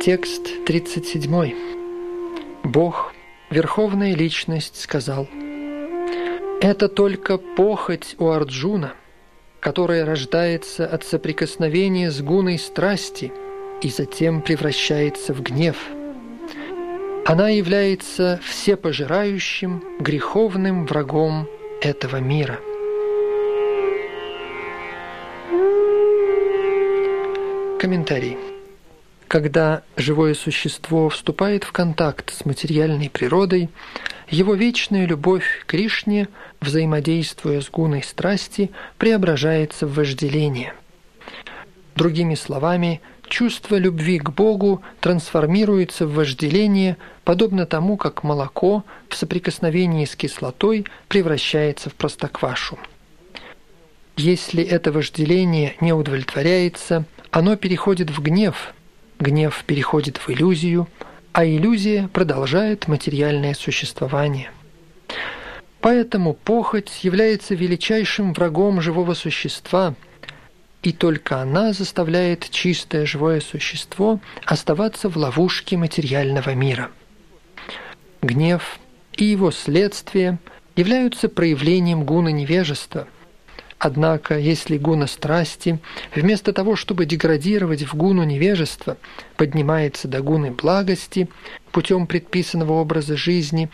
Текст 0.00 0.64
37. 0.64 1.54
Бог, 2.62 3.12
Верховная 3.50 4.14
Личность, 4.14 4.80
сказал, 4.80 5.26
«Это 6.60 6.88
только 6.88 7.38
похоть 7.38 8.14
у 8.18 8.28
Арджуна, 8.28 8.92
которая 9.60 10.04
рождается 10.04 10.86
от 10.86 11.04
соприкосновения 11.04 12.10
с 12.10 12.20
гуной 12.20 12.58
страсти 12.58 13.32
и 13.82 13.88
затем 13.88 14.42
превращается 14.42 15.32
в 15.32 15.42
гнев». 15.42 15.76
Она 17.24 17.50
является 17.50 18.40
всепожирающим, 18.42 19.84
греховным 20.00 20.86
врагом 20.86 21.46
этого 21.82 22.16
мира. 22.16 22.58
Комментарий. 27.78 28.47
Когда 29.28 29.82
живое 29.96 30.32
существо 30.32 31.10
вступает 31.10 31.62
в 31.62 31.72
контакт 31.72 32.32
с 32.34 32.46
материальной 32.46 33.10
природой, 33.10 33.68
его 34.30 34.54
вечная 34.54 35.06
любовь 35.06 35.44
к 35.62 35.66
Кришне, 35.66 36.28
взаимодействуя 36.62 37.60
с 37.60 37.68
гуной 37.68 38.02
страсти, 38.02 38.70
преображается 38.96 39.86
в 39.86 39.94
вожделение. 39.94 40.72
Другими 41.94 42.36
словами, 42.36 43.02
чувство 43.28 43.76
любви 43.76 44.18
к 44.18 44.30
Богу 44.30 44.80
трансформируется 45.00 46.06
в 46.06 46.14
вожделение, 46.14 46.96
подобно 47.24 47.66
тому, 47.66 47.98
как 47.98 48.24
молоко 48.24 48.82
в 49.10 49.16
соприкосновении 49.16 50.06
с 50.06 50.16
кислотой 50.16 50.86
превращается 51.08 51.90
в 51.90 51.94
простоквашу. 51.94 52.78
Если 54.16 54.64
это 54.64 54.90
вожделение 54.90 55.76
не 55.82 55.92
удовлетворяется, 55.92 57.04
оно 57.30 57.56
переходит 57.56 58.10
в 58.10 58.22
гнев, 58.22 58.72
гнев 59.18 59.64
переходит 59.66 60.18
в 60.18 60.30
иллюзию, 60.30 60.88
а 61.32 61.44
иллюзия 61.44 62.08
продолжает 62.08 62.88
материальное 62.88 63.54
существование. 63.54 64.50
Поэтому 65.80 66.34
похоть 66.34 67.04
является 67.04 67.54
величайшим 67.54 68.32
врагом 68.32 68.80
живого 68.80 69.14
существа– 69.14 69.94
и 70.82 70.92
только 70.92 71.40
она 71.40 71.72
заставляет 71.72 72.48
чистое 72.50 73.04
живое 73.04 73.40
существо 73.40 74.20
оставаться 74.44 75.08
в 75.08 75.16
ловушке 75.16 75.76
материального 75.76 76.54
мира. 76.54 76.90
Гнев 78.22 78.78
и 79.12 79.24
его 79.24 79.50
следствие 79.50 80.38
являются 80.76 81.28
проявлением 81.28 82.04
гуна 82.04 82.28
невежества. 82.28 83.08
Однако, 83.78 84.36
если 84.36 84.76
гуна 84.76 85.06
страсти, 85.06 85.78
вместо 86.14 86.52
того, 86.52 86.74
чтобы 86.74 87.06
деградировать 87.06 87.82
в 87.82 87.94
гуну 87.94 88.24
невежества, 88.24 88.96
поднимается 89.36 90.08
до 90.08 90.20
гуны 90.20 90.50
благости 90.50 91.28
путем 91.70 92.08
предписанного 92.08 92.72
образа 92.72 93.16
жизни, 93.16 93.70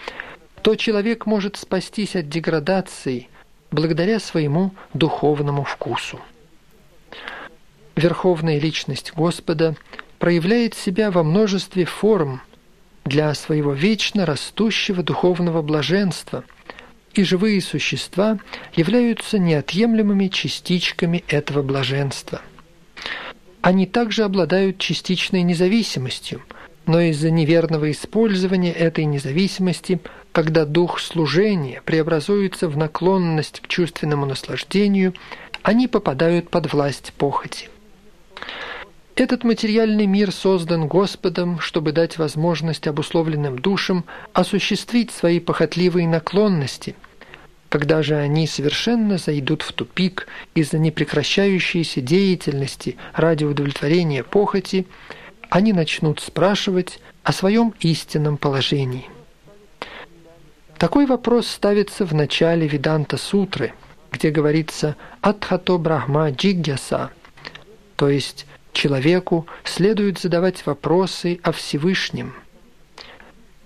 то 0.60 0.74
человек 0.76 1.24
может 1.24 1.56
спастись 1.56 2.16
от 2.16 2.28
деградации 2.28 3.28
благодаря 3.70 4.20
своему 4.20 4.74
духовному 4.92 5.64
вкусу. 5.64 6.20
Верховная 7.96 8.58
Личность 8.58 9.12
Господа 9.14 9.74
проявляет 10.18 10.74
себя 10.74 11.10
во 11.10 11.22
множестве 11.22 11.86
форм 11.86 12.42
для 13.04 13.32
своего 13.34 13.72
вечно 13.72 14.26
растущего 14.26 15.02
духовного 15.02 15.62
блаженства, 15.62 16.44
и 17.14 17.22
живые 17.24 17.60
существа 17.60 18.38
являются 18.74 19.38
неотъемлемыми 19.38 20.28
частичками 20.28 21.24
этого 21.28 21.62
блаженства. 21.62 22.42
Они 23.62 23.86
также 23.86 24.24
обладают 24.24 24.78
частичной 24.78 25.42
независимостью, 25.42 26.42
но 26.86 27.00
из-за 27.00 27.30
неверного 27.30 27.90
использования 27.90 28.72
этой 28.72 29.06
независимости, 29.06 30.00
когда 30.32 30.66
дух 30.66 31.00
служения 31.00 31.80
преобразуется 31.84 32.68
в 32.68 32.76
наклонность 32.76 33.60
к 33.60 33.68
чувственному 33.68 34.26
наслаждению, 34.26 35.14
они 35.62 35.88
попадают 35.88 36.50
под 36.50 36.70
власть 36.72 37.14
похоти. 37.16 37.70
Этот 39.16 39.44
материальный 39.44 40.06
мир 40.06 40.32
создан 40.32 40.88
Господом, 40.88 41.60
чтобы 41.60 41.92
дать 41.92 42.18
возможность 42.18 42.88
обусловленным 42.88 43.60
душам 43.60 44.04
осуществить 44.32 45.12
свои 45.12 45.38
похотливые 45.38 46.08
наклонности. 46.08 46.96
Когда 47.68 48.02
же 48.02 48.16
они 48.16 48.48
совершенно 48.48 49.18
зайдут 49.18 49.62
в 49.62 49.72
тупик 49.72 50.26
из-за 50.56 50.78
непрекращающейся 50.78 52.00
деятельности 52.00 52.96
ради 53.12 53.44
удовлетворения 53.44 54.24
похоти, 54.24 54.84
они 55.48 55.72
начнут 55.72 56.18
спрашивать 56.18 56.98
о 57.22 57.32
своем 57.32 57.72
истинном 57.78 58.36
положении. 58.36 59.08
Такой 60.76 61.06
вопрос 61.06 61.46
ставится 61.46 62.04
в 62.04 62.14
начале 62.14 62.66
Виданта 62.66 63.16
Сутры, 63.16 63.74
где 64.10 64.30
говорится 64.30 64.96
«Атхато 65.20 65.78
Брахма 65.78 66.30
Джигьяса», 66.32 67.10
то 67.96 68.08
есть 68.08 68.46
человеку 68.74 69.46
следует 69.64 70.18
задавать 70.18 70.66
вопросы 70.66 71.40
о 71.42 71.52
Всевышнем. 71.52 72.34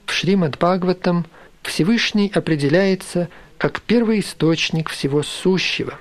В 0.06 0.12
Шримад 0.12 0.56
Бхагаватам 0.58 1.26
Всевышний 1.62 2.30
определяется 2.32 3.28
как 3.56 3.80
первый 3.82 4.20
источник 4.20 4.88
всего 4.88 5.22
сущего. 5.22 5.94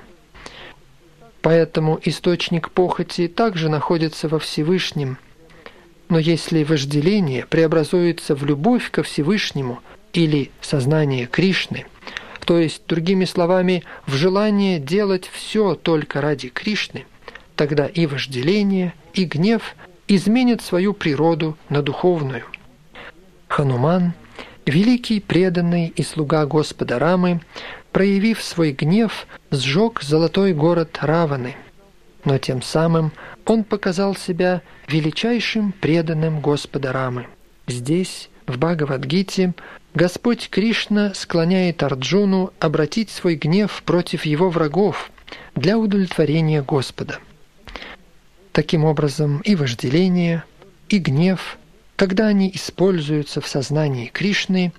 Поэтому 1.42 2.00
источник 2.04 2.70
похоти 2.70 3.28
также 3.28 3.70
находится 3.70 4.28
во 4.28 4.38
Всевышнем. 4.38 5.18
Но 6.10 6.20
если 6.20 6.64
вожделение 6.64 7.46
преобразуется 7.46 8.36
в 8.36 8.46
любовь 8.46 8.92
ко 8.92 9.04
Всевышнему 9.04 9.82
или 10.14 10.52
сознание 10.62 11.26
Кришны, 11.26 11.86
то 12.46 12.58
есть, 12.58 12.84
другими 12.88 13.26
словами, 13.26 13.84
в 14.06 14.14
желание 14.14 14.80
делать 14.80 15.30
все 15.34 15.76
только 15.76 16.22
ради 16.22 16.48
Кришны– 16.50 17.06
тогда 17.58 17.88
и 17.88 18.06
вожделение, 18.06 18.94
и 19.14 19.26
гнев 19.26 19.76
изменят 20.08 20.62
свою 20.62 20.94
природу 20.94 21.58
на 21.68 21.82
духовную. 21.82 22.46
Хануман, 23.50 24.14
великий 24.66 25.20
преданный 25.20 25.88
и 25.88 26.04
слуга 26.04 26.46
Господа 26.46 27.00
Рамы, 27.00 27.42
проявив 27.92 28.42
свой 28.42 28.72
гнев, 28.72 29.28
сжег 29.52 30.02
золотой 30.02 30.54
город 30.54 31.00
Раваны, 31.02 31.56
но 32.24 32.38
тем 32.38 32.62
самым 32.62 33.12
он 33.46 33.64
показал 33.64 34.16
себя 34.16 34.62
величайшим 34.88 35.72
преданным 35.72 36.40
Господа 36.42 36.94
Рамы. 36.94 37.28
Здесь, 37.68 38.30
в 38.46 38.58
Бхагавадгите, 38.58 39.54
Господь 39.94 40.50
Кришна 40.50 41.14
склоняет 41.16 41.82
Арджуну 41.82 42.54
обратить 42.60 43.10
свой 43.10 43.36
гнев 43.36 43.82
против 43.84 44.26
его 44.26 44.50
врагов 44.50 45.12
для 45.56 45.78
удовлетворения 45.78 46.62
Господа. 46.62 47.20
Таким 48.58 48.86
образом, 48.86 49.42
и 49.42 49.54
вожделение, 49.54 50.44
и 50.90 50.98
гнев, 50.98 51.60
когда 51.96 52.26
они 52.26 52.50
используются 52.52 53.40
в 53.40 53.48
сознании 53.48 54.08
Кришны, 54.08 54.74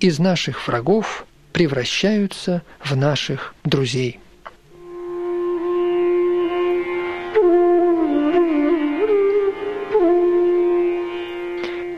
из 0.00 0.18
наших 0.18 0.66
врагов 0.66 1.24
превращаются 1.52 2.64
в 2.84 2.96
наших 2.96 3.54
друзей. 3.62 4.18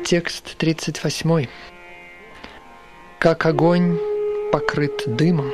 Текст 0.04 0.54
38. 0.58 1.46
Как 3.18 3.46
огонь 3.46 3.98
покрыт 4.52 5.04
дымом, 5.06 5.50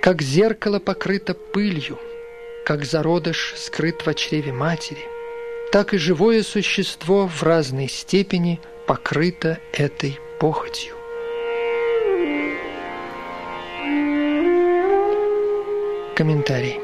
как 0.00 0.22
зеркало 0.22 0.78
покрыто 0.78 1.34
пылью, 1.34 1.98
как 2.64 2.84
зародыш 2.84 3.54
скрыт 3.56 4.04
в 4.06 4.14
чреве 4.14 4.52
матери, 4.52 5.06
так 5.70 5.92
и 5.92 5.98
живое 5.98 6.42
существо 6.42 7.28
в 7.28 7.42
разной 7.42 7.88
степени 7.88 8.60
покрыто 8.86 9.58
этой 9.72 10.18
похотью. 10.40 10.94
Комментарий. 16.16 16.80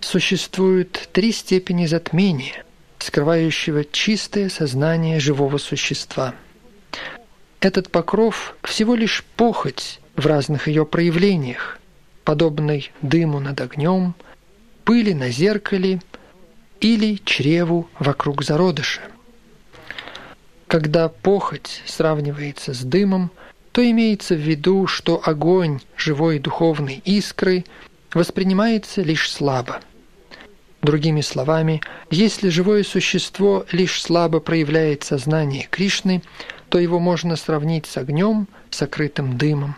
Существует 0.00 1.08
три 1.12 1.32
степени 1.32 1.86
затмения, 1.86 2.64
скрывающего 2.98 3.84
чистое 3.84 4.48
сознание 4.50 5.18
живого 5.20 5.58
существа. 5.58 6.34
Этот 7.60 7.90
покров 7.90 8.56
всего 8.62 8.94
лишь 8.94 9.24
похоть 9.36 10.00
в 10.16 10.26
разных 10.26 10.68
ее 10.68 10.84
проявлениях, 10.84 11.78
подобной 12.24 12.90
дыму 13.02 13.40
над 13.40 13.60
огнем, 13.60 14.14
пыли 14.84 15.14
на 15.14 15.30
зеркале 15.30 16.00
или 16.80 17.20
чреву 17.24 17.88
вокруг 17.98 18.42
зародыша. 18.42 19.02
Когда 20.66 21.08
похоть 21.08 21.82
сравнивается 21.86 22.72
с 22.72 22.80
дымом, 22.80 23.30
то 23.72 23.88
имеется 23.88 24.34
в 24.34 24.38
виду, 24.38 24.86
что 24.86 25.20
огонь 25.24 25.80
живой 25.96 26.38
духовной 26.38 27.02
искры 27.04 27.64
воспринимается 28.12 29.02
лишь 29.02 29.30
слабо. 29.30 29.80
Другими 30.82 31.20
словами, 31.20 31.80
если 32.10 32.48
живое 32.48 32.82
существо 32.82 33.64
лишь 33.70 34.02
слабо 34.02 34.40
проявляет 34.40 35.04
сознание 35.04 35.68
Кришны, 35.70 36.22
то 36.68 36.78
его 36.78 36.98
можно 36.98 37.36
сравнить 37.36 37.86
с 37.86 37.96
огнем, 37.96 38.48
сокрытым 38.70 39.38
дымом. 39.38 39.76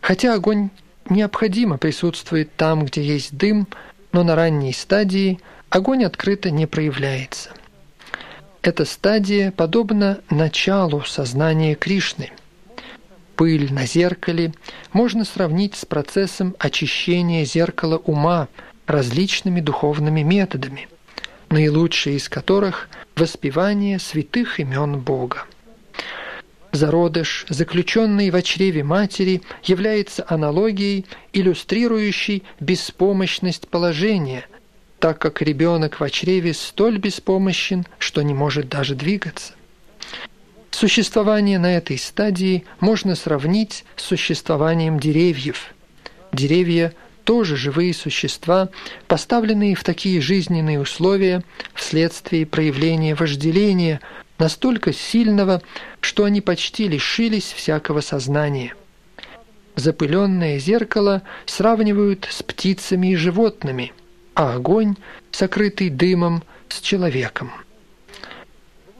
Хотя 0.00 0.34
огонь 0.34 0.70
необходимо 1.08 1.78
присутствует 1.78 2.54
там, 2.56 2.84
где 2.84 3.02
есть 3.02 3.36
дым, 3.36 3.66
но 4.12 4.22
на 4.22 4.34
ранней 4.34 4.72
стадии 4.72 5.40
огонь 5.70 6.04
открыто 6.04 6.50
не 6.50 6.66
проявляется. 6.66 7.50
Эта 8.62 8.84
стадия 8.84 9.50
подобна 9.50 10.20
началу 10.30 11.02
сознания 11.02 11.74
Кришны. 11.74 12.30
Пыль 13.36 13.72
на 13.72 13.84
зеркале 13.84 14.54
можно 14.92 15.24
сравнить 15.24 15.74
с 15.74 15.84
процессом 15.84 16.54
очищения 16.58 17.44
зеркала 17.44 17.98
ума 17.98 18.48
различными 18.86 19.60
духовными 19.60 20.22
методами, 20.22 20.88
наилучшие 21.50 22.16
из 22.16 22.28
которых– 22.28 22.88
воспевание 23.16 23.98
святых 23.98 24.60
имен 24.60 24.98
Бога. 24.98 25.44
Зародыш, 26.74 27.46
заключенный 27.48 28.30
в 28.30 28.42
чреве 28.42 28.82
матери, 28.82 29.42
является 29.62 30.26
аналогией, 30.28 31.06
иллюстрирующей 31.32 32.42
беспомощность 32.58 33.68
положения, 33.68 34.44
так 34.98 35.20
как 35.20 35.40
ребенок 35.40 36.00
в 36.00 36.10
чреве 36.10 36.52
столь 36.52 36.98
беспомощен, 36.98 37.86
что 37.98 38.22
не 38.22 38.34
может 38.34 38.68
даже 38.68 38.96
двигаться. 38.96 39.52
Существование 40.72 41.60
на 41.60 41.76
этой 41.76 41.96
стадии 41.96 42.64
можно 42.80 43.14
сравнить 43.14 43.84
с 43.94 44.02
существованием 44.02 44.98
деревьев. 44.98 45.72
Деревья 46.32 46.92
тоже 47.22 47.56
живые 47.56 47.94
существа, 47.94 48.68
поставленные 49.06 49.76
в 49.76 49.84
такие 49.84 50.20
жизненные 50.20 50.80
условия 50.80 51.44
вследствие 51.72 52.46
проявления 52.46 53.14
вожделения, 53.14 54.00
настолько 54.38 54.92
сильного, 54.92 55.62
что 56.00 56.24
они 56.24 56.40
почти 56.40 56.88
лишились 56.88 57.52
всякого 57.52 58.00
сознания. 58.00 58.74
Запыленное 59.76 60.58
зеркало 60.58 61.22
сравнивают 61.46 62.28
с 62.30 62.42
птицами 62.42 63.12
и 63.12 63.16
животными, 63.16 63.92
а 64.34 64.54
огонь, 64.54 64.96
сокрытый 65.30 65.90
дымом, 65.90 66.42
с 66.68 66.80
человеком. 66.80 67.52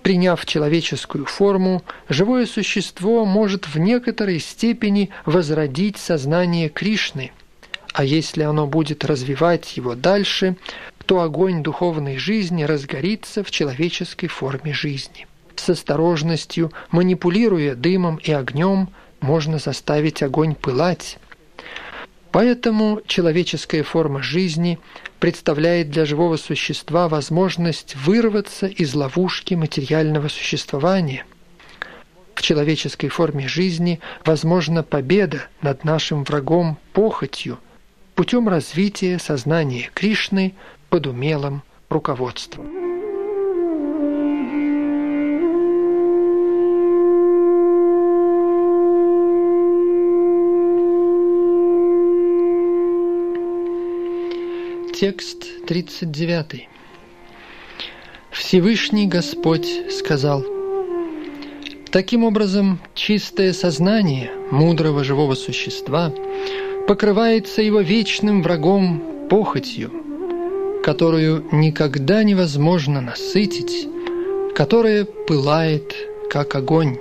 Приняв 0.03 0.45
человеческую 0.45 1.24
форму, 1.24 1.82
живое 2.09 2.47
существо 2.47 3.24
может 3.24 3.66
в 3.66 3.78
некоторой 3.78 4.39
степени 4.39 5.11
возродить 5.24 5.97
сознание 5.97 6.68
Кришны, 6.68 7.32
а 7.95 8.05
если 8.05 8.43
оно 8.43 8.66
будет 8.66 9.05
развивать 9.05 9.76
его 9.76 9.95
дальше, 9.95 10.57
то 11.07 11.20
огонь 11.20 11.62
духовной 11.62 12.16
жизни 12.16 12.64
разгорится 12.64 13.44
в 13.44 13.50
человеческой 13.50 14.28
форме 14.28 14.72
жизни. 14.72 15.26
С 15.57 15.70
осторожностью, 15.70 16.72
манипулируя 16.90 17.74
дымом 17.74 18.16
и 18.16 18.32
огнем, 18.32 18.88
можно 19.20 19.59
заставить 19.59 20.22
огонь 20.22 20.55
пылать. 20.55 21.18
Поэтому 22.32 23.00
человеческая 23.07 23.84
форма 23.84 24.22
жизни 24.22 24.80
представляет 25.20 25.90
для 25.90 26.05
живого 26.05 26.36
существа 26.36 27.09
возможность 27.09 27.94
вырваться 27.94 28.66
из 28.66 28.94
ловушки 28.94 29.55
материального 29.55 30.28
существования. 30.28 31.24
В 32.34 32.42
человеческой 32.42 33.09
форме 33.09 33.46
жизни 33.46 34.00
возможна 34.24 34.82
победа 34.82 35.44
над 35.62 35.84
нашим 35.84 36.24
врагом 36.24 36.76
похотью 36.92 37.59
путем 38.14 38.48
развития 38.48 39.18
сознания 39.18 39.90
Кришны 39.94 40.55
под 40.95 41.09
умелым 41.09 41.64
руководством. 41.88 42.66
Текст 54.95 55.66
39. 55.66 56.68
Всевышний 58.30 59.09
Господь 59.09 59.66
сказал, 59.90 60.45
Таким 61.90 62.22
образом, 62.22 62.78
чистое 62.95 63.53
сознание 63.53 64.30
мудрого 64.53 65.03
живого 65.03 65.34
существа 65.34 66.12
покрывается 66.86 67.62
его 67.62 67.80
вечным 67.80 68.45
врагом 68.45 69.03
похотью, 69.28 70.03
которую 70.85 71.47
никогда 71.51 72.22
невозможно 72.22 73.01
насытить, 73.01 73.89
которая 74.55 75.07
пылает, 75.07 75.95
как 76.28 76.55
огонь. 76.55 76.99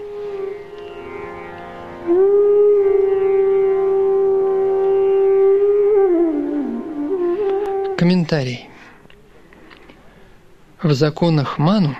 Комментарий. 7.98 8.70
В 10.82 10.94
законах 10.94 11.58
Ману 11.58 11.98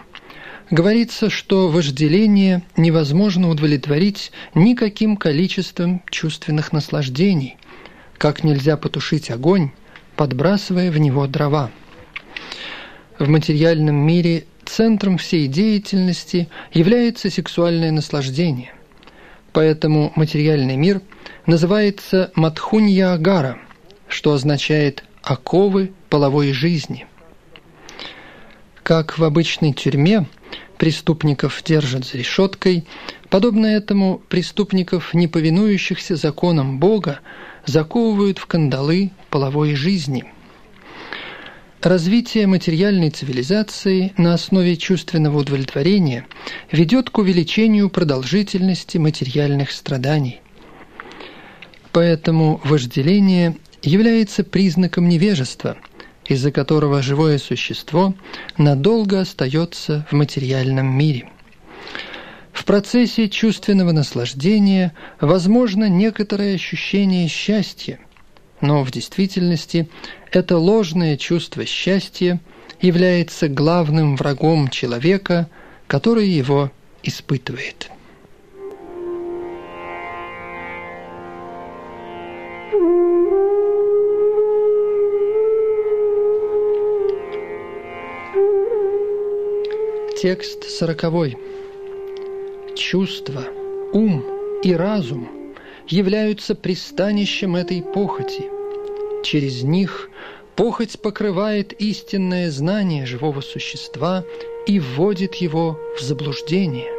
говорится, 0.72 1.30
что 1.30 1.68
вожделение 1.68 2.64
невозможно 2.78 3.50
удовлетворить 3.50 4.32
никаким 4.56 5.18
количеством 5.18 6.02
чувственных 6.10 6.72
наслаждений, 6.72 7.58
как 8.18 8.46
нельзя 8.46 8.78
потушить 8.78 9.30
огонь, 9.30 9.72
подбрасывая 10.16 10.92
в 10.92 10.98
него 10.98 11.28
дрова. 11.28 11.72
В 13.20 13.28
материальном 13.30 13.96
мире 13.96 14.46
центром 14.66 15.18
всей 15.18 15.48
деятельности 15.48 16.50
является 16.74 17.30
сексуальное 17.30 17.92
наслаждение. 17.92 18.74
Поэтому 19.52 20.12
материальный 20.16 20.76
мир 20.76 21.02
называется 21.46 22.32
Матхунья-Агара, 22.36 23.58
что 24.08 24.34
означает 24.34 25.04
оковы 25.22 25.94
половой 26.10 26.54
жизни. 26.54 27.06
Как 28.82 29.18
в 29.18 29.24
обычной 29.24 29.74
тюрьме 29.74 30.26
преступников 30.84 31.62
держат 31.66 32.04
за 32.04 32.18
решеткой, 32.18 32.84
подобно 33.30 33.68
этому 33.68 34.22
преступников, 34.28 35.14
не 35.14 35.30
повинующихся 35.30 36.18
законам 36.18 36.78
Бога, 36.78 37.22
заковывают 37.66 38.38
в 38.38 38.48
кандалы 38.48 39.12
половой 39.30 39.76
жизни. 39.76 40.26
Развитие 41.82 42.48
материальной 42.48 43.12
цивилизации 43.12 44.12
на 44.18 44.34
основе 44.34 44.76
чувственного 44.76 45.40
удовлетворения 45.40 46.28
ведет 46.70 47.10
к 47.10 47.18
увеличению 47.18 47.90
продолжительности 47.90 48.98
материальных 48.98 49.72
страданий. 49.72 50.42
Поэтому 51.94 52.60
вожделение 52.66 53.56
является 53.84 54.44
признаком 54.44 55.08
невежества, 55.08 55.78
из-за 56.26 56.52
которого 56.52 57.02
живое 57.02 57.38
существо 57.38 58.14
надолго 58.58 59.22
остается 59.22 60.06
в 60.10 60.14
материальном 60.14 60.88
мире. 60.88 61.30
В 62.52 62.66
процессе 62.66 63.30
чувственного 63.30 63.92
наслаждения 63.92 64.94
возможно 65.20 65.90
некоторое 65.90 66.56
ощущение 66.56 67.28
счастья, 67.28 68.00
но 68.62 68.84
в 68.84 68.92
действительности 68.92 69.90
это 70.32 70.58
ложное 70.58 71.18
чувство 71.18 71.66
счастья 71.66 72.40
является 72.80 73.48
главным 73.50 74.16
врагом 74.16 74.70
человека, 74.70 75.50
который 75.88 76.30
его 76.30 76.72
испытывает. 77.02 77.90
Текст 90.24 90.64
сороковой. 90.70 91.38
Чувство, 92.78 93.44
ум 93.92 94.24
и 94.64 94.74
разум 94.74 95.28
являются 95.86 96.56
пристанищем 96.56 97.58
этой 97.58 97.82
похоти. 97.82 98.46
Через 99.26 99.64
них 99.64 100.10
похоть 100.56 100.98
покрывает 101.02 101.74
истинное 101.74 102.50
знание 102.52 103.06
живого 103.06 103.42
существа 103.42 104.24
и 104.66 104.80
вводит 104.80 105.36
его 105.36 105.78
в 105.98 106.02
заблуждение. 106.02 106.90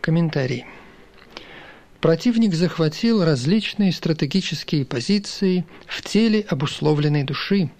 Комментарий. 0.00 0.64
Противник 2.02 2.52
захватил 2.52 3.24
различные 3.24 3.92
стратегические 3.92 4.84
позиции 4.84 5.64
в 5.86 6.02
теле 6.02 6.40
обусловленной 6.48 7.22
души, 7.22 7.70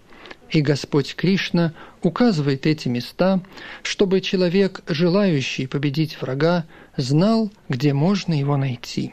и 0.48 0.60
Господь 0.60 1.16
Кришна 1.16 1.74
указывает 2.02 2.64
эти 2.64 2.86
места, 2.86 3.42
чтобы 3.82 4.20
человек, 4.20 4.82
желающий 4.86 5.66
победить 5.66 6.22
врага, 6.22 6.66
знал, 6.96 7.50
где 7.68 7.92
можно 7.94 8.32
его 8.32 8.56
найти. 8.56 9.12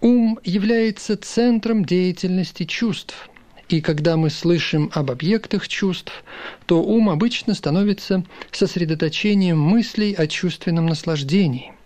Ум 0.00 0.38
является 0.44 1.18
центром 1.18 1.84
деятельности 1.84 2.64
чувств, 2.64 3.28
и 3.68 3.82
когда 3.82 4.16
мы 4.16 4.30
слышим 4.30 4.90
об 4.94 5.10
объектах 5.10 5.68
чувств, 5.68 6.24
то 6.64 6.82
ум 6.82 7.10
обычно 7.10 7.52
становится 7.52 8.24
сосредоточением 8.50 9.60
мыслей 9.60 10.14
о 10.14 10.26
чувственном 10.26 10.86
наслаждении– 10.86 11.74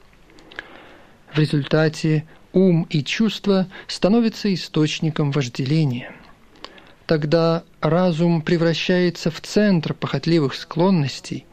в 1.37 1.39
результате 1.39 2.25
ум 2.55 2.87
и 2.89 3.05
чувства 3.05 3.69
становятся 3.89 4.53
источником 4.55 5.33
вожделения. 5.33 6.11
Тогда 7.05 7.63
разум 7.83 8.41
превращается 8.41 9.31
в 9.31 9.41
центр 9.43 9.93
похотливых 9.93 10.55
склонностей. 10.55 11.45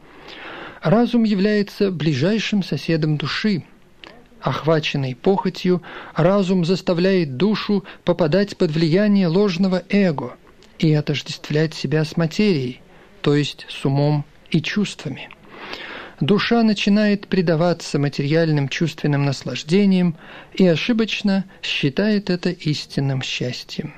Разум 0.82 1.24
является 1.24 1.90
ближайшим 1.90 2.62
соседом 2.62 3.18
души. 3.18 3.64
Охваченный 4.40 5.14
похотью, 5.14 5.82
разум 6.14 6.64
заставляет 6.64 7.36
душу 7.36 7.84
попадать 8.04 8.56
под 8.56 8.70
влияние 8.70 9.28
ложного 9.28 9.82
эго 9.90 10.36
и 10.78 10.92
отождествлять 10.94 11.74
себя 11.74 12.04
с 12.06 12.16
материей, 12.16 12.80
то 13.20 13.34
есть 13.34 13.66
с 13.68 13.84
умом 13.84 14.24
и 14.50 14.62
чувствами 14.62 15.28
душа 16.20 16.62
начинает 16.62 17.26
предаваться 17.26 17.98
материальным 17.98 18.68
чувственным 18.68 19.24
наслаждениям 19.24 20.16
и 20.54 20.66
ошибочно 20.66 21.44
считает 21.62 22.30
это 22.30 22.50
истинным 22.50 23.22
счастьем. 23.22 23.94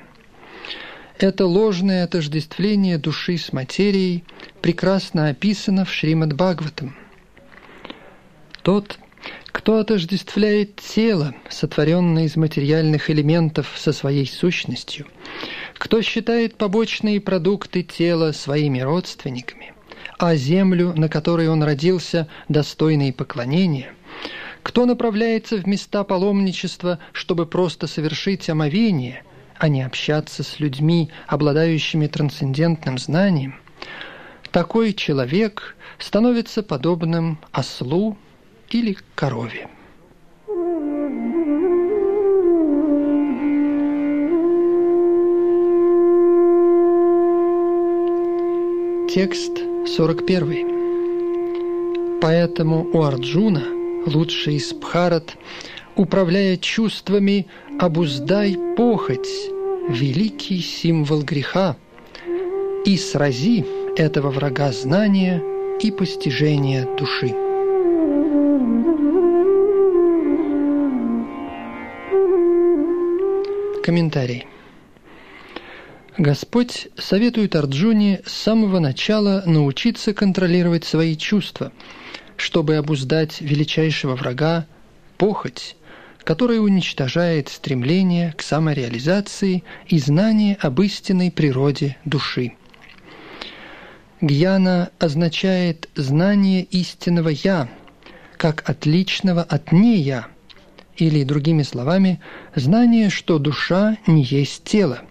Это 1.18 1.46
ложное 1.46 2.04
отождествление 2.04 2.98
души 2.98 3.38
с 3.38 3.52
материей 3.52 4.24
прекрасно 4.60 5.28
описано 5.28 5.84
в 5.84 5.92
Шримад 5.92 6.34
Бхагаватам. 6.34 6.94
Тот, 8.62 8.98
кто 9.46 9.78
отождествляет 9.78 10.76
тело, 10.76 11.34
сотворенное 11.48 12.24
из 12.24 12.36
материальных 12.36 13.08
элементов 13.08 13.72
со 13.76 13.92
своей 13.92 14.26
сущностью, 14.26 15.06
кто 15.78 16.02
считает 16.02 16.56
побочные 16.56 17.20
продукты 17.20 17.82
тела 17.82 18.32
своими 18.32 18.80
родственниками, 18.80 19.72
а 20.18 20.34
землю, 20.34 20.92
на 20.96 21.08
которой 21.08 21.48
он 21.48 21.62
родился, 21.62 22.28
достойные 22.48 23.12
поклонения? 23.12 23.92
Кто 24.62 24.86
направляется 24.86 25.56
в 25.56 25.66
места 25.66 26.04
паломничества, 26.04 26.98
чтобы 27.12 27.46
просто 27.46 27.86
совершить 27.86 28.48
омовение, 28.48 29.22
а 29.58 29.68
не 29.68 29.82
общаться 29.82 30.42
с 30.42 30.58
людьми, 30.58 31.10
обладающими 31.28 32.06
трансцендентным 32.06 32.98
знанием? 32.98 33.60
Такой 34.50 34.92
человек 34.92 35.76
становится 35.98 36.62
подобным 36.62 37.38
ослу 37.52 38.16
или 38.70 38.96
корове. 39.14 39.68
Текст 49.08 49.75
41. 49.86 52.20
Поэтому 52.20 52.88
у 52.92 53.02
Арджуна, 53.02 53.62
лучший 54.06 54.56
из 54.56 54.72
Бхарат, 54.72 55.36
управляя 55.94 56.56
чувствами, 56.56 57.46
обуздай 57.78 58.58
похоть, 58.76 59.28
великий 59.88 60.60
символ 60.60 61.22
греха, 61.22 61.76
и 62.84 62.96
срази 62.96 63.64
этого 63.96 64.30
врага 64.30 64.72
знания 64.72 65.42
и 65.80 65.90
постижения 65.90 66.86
души. 66.96 67.34
Комментарий. 73.82 74.46
Господь 76.18 76.88
советует 76.96 77.54
Арджуне 77.56 78.22
с 78.24 78.32
самого 78.32 78.78
начала 78.78 79.42
научиться 79.44 80.14
контролировать 80.14 80.84
свои 80.84 81.14
чувства, 81.14 81.72
чтобы 82.38 82.76
обуздать 82.76 83.42
величайшего 83.42 84.16
врага– 84.16 84.66
похоть, 85.18 85.76
которая 86.24 86.60
уничтожает 86.60 87.50
стремление 87.50 88.32
к 88.32 88.40
самореализации 88.40 89.62
и 89.88 89.98
знание 89.98 90.56
об 90.60 90.80
истинной 90.80 91.30
природе 91.30 91.98
души. 92.06 92.54
Гьяна 94.22 94.90
означает 94.98 95.90
знание 95.96 96.62
истинного 96.62 97.28
«я», 97.28 97.68
как 98.38 98.68
отличного 98.68 99.42
от 99.42 99.70
«не 99.70 99.96
я», 99.96 100.28
или, 100.96 101.24
другими 101.24 101.62
словами, 101.62 102.20
знание, 102.54 103.10
что 103.10 103.38
душа 103.38 103.98
не 104.06 104.22
есть 104.22 104.64
тело– 104.64 105.02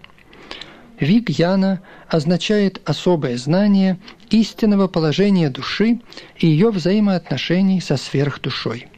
Вигьяна 1.00 1.82
означает 2.08 2.80
особое 2.88 3.36
знание 3.36 3.98
истинного 4.30 4.88
положения 4.88 5.50
души 5.50 6.00
и 6.38 6.46
ее 6.46 6.70
взаимоотношений 6.70 7.80
со 7.80 7.96
сверхдушой. 7.96 8.88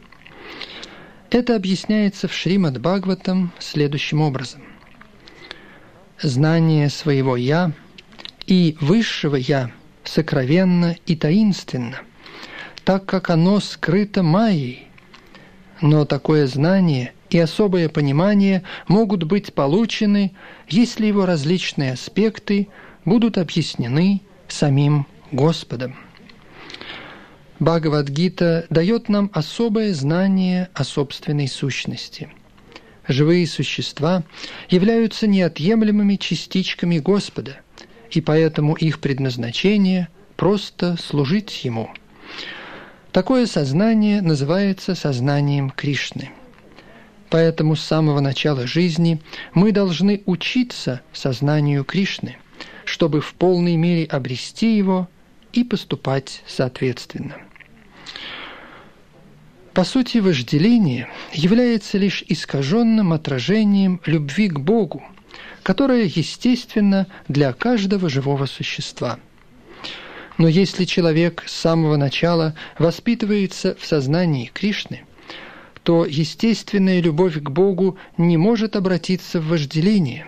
Это 1.29 1.55
объясняется 1.55 2.27
в 2.27 2.33
Шримад 2.33 2.79
Бхагаватам 2.79 3.51
следующим 3.59 4.21
образом. 4.21 4.63
Знание 6.21 6.89
своего 6.89 7.35
«я» 7.35 7.71
и 8.47 8.77
высшего 8.81 9.35
«я» 9.35 9.71
сокровенно 10.03 10.95
и 11.05 11.15
таинственно, 11.15 11.97
так 12.83 13.05
как 13.05 13.29
оно 13.29 13.59
скрыто 13.59 14.23
майей. 14.23 14.87
Но 15.81 16.05
такое 16.05 16.47
знание– 16.47 17.13
и 17.29 17.39
особое 17.39 17.89
понимание 17.89 18.63
могут 18.87 19.23
быть 19.23 19.53
получены, 19.53 20.33
если 20.67 21.05
его 21.05 21.25
различные 21.25 21.93
аспекты 21.93 22.67
будут 23.05 23.37
объяснены 23.37 24.21
самим 24.47 25.05
Господом. 25.31 25.95
Бхагавадгита 27.59 28.65
дает 28.69 29.09
нам 29.09 29.29
особое 29.33 29.93
знание 29.93 30.69
о 30.73 30.83
собственной 30.83 31.47
сущности. 31.47 32.29
Живые 33.07 33.47
существа 33.47 34.23
являются 34.69 35.27
неотъемлемыми 35.27 36.15
частичками 36.15 36.99
Господа, 36.99 37.57
и 38.11 38.21
поэтому 38.21 38.75
их 38.75 38.99
предназначение– 38.99 40.07
просто 40.37 40.95
служить 40.95 41.65
Ему. 41.65 41.89
Такое 43.11 43.45
сознание 43.45 44.21
называется 44.21 44.95
сознанием 44.95 45.69
Кришны– 45.69 46.29
Поэтому 47.29 47.75
с 47.75 47.81
самого 47.81 48.19
начала 48.21 48.65
жизни 48.65 49.21
мы 49.53 49.71
должны 49.71 50.23
учиться 50.25 51.01
сознанию 51.13 51.83
Кришны, 51.83 52.37
чтобы 52.85 53.21
в 53.21 53.33
полной 53.35 53.75
мере 53.75 54.05
обрести 54.05 54.75
его 54.75 55.07
и 55.53 55.63
поступать 55.63 56.43
соответственно. 56.47 57.35
По 59.73 59.83
сути, 59.83 60.17
вожделение 60.17 61.07
является 61.31 61.97
лишь 61.99 62.23
искаженным 62.27 63.13
отражением 63.13 64.01
любви 64.05 64.49
к 64.49 64.59
Богу, 64.59 65.03
которая 65.61 66.03
естественна 66.03 67.07
для 67.27 67.53
каждого 67.53 68.09
живого 68.09 68.47
существа. 68.47 69.19
Но 70.39 70.47
если 70.47 70.85
человек 70.85 71.43
с 71.45 71.53
самого 71.53 71.97
начала 71.97 72.55
воспитывается 72.79 73.75
в 73.79 73.85
сознании 73.85 74.49
Кришны, 74.51 75.03
то 75.89 76.05
естественная 76.05 77.01
любовь 77.01 77.41
к 77.41 77.49
Богу 77.49 77.97
не 78.15 78.37
может 78.37 78.75
обратиться 78.75 79.41
в 79.41 79.47
вожделение. 79.47 80.27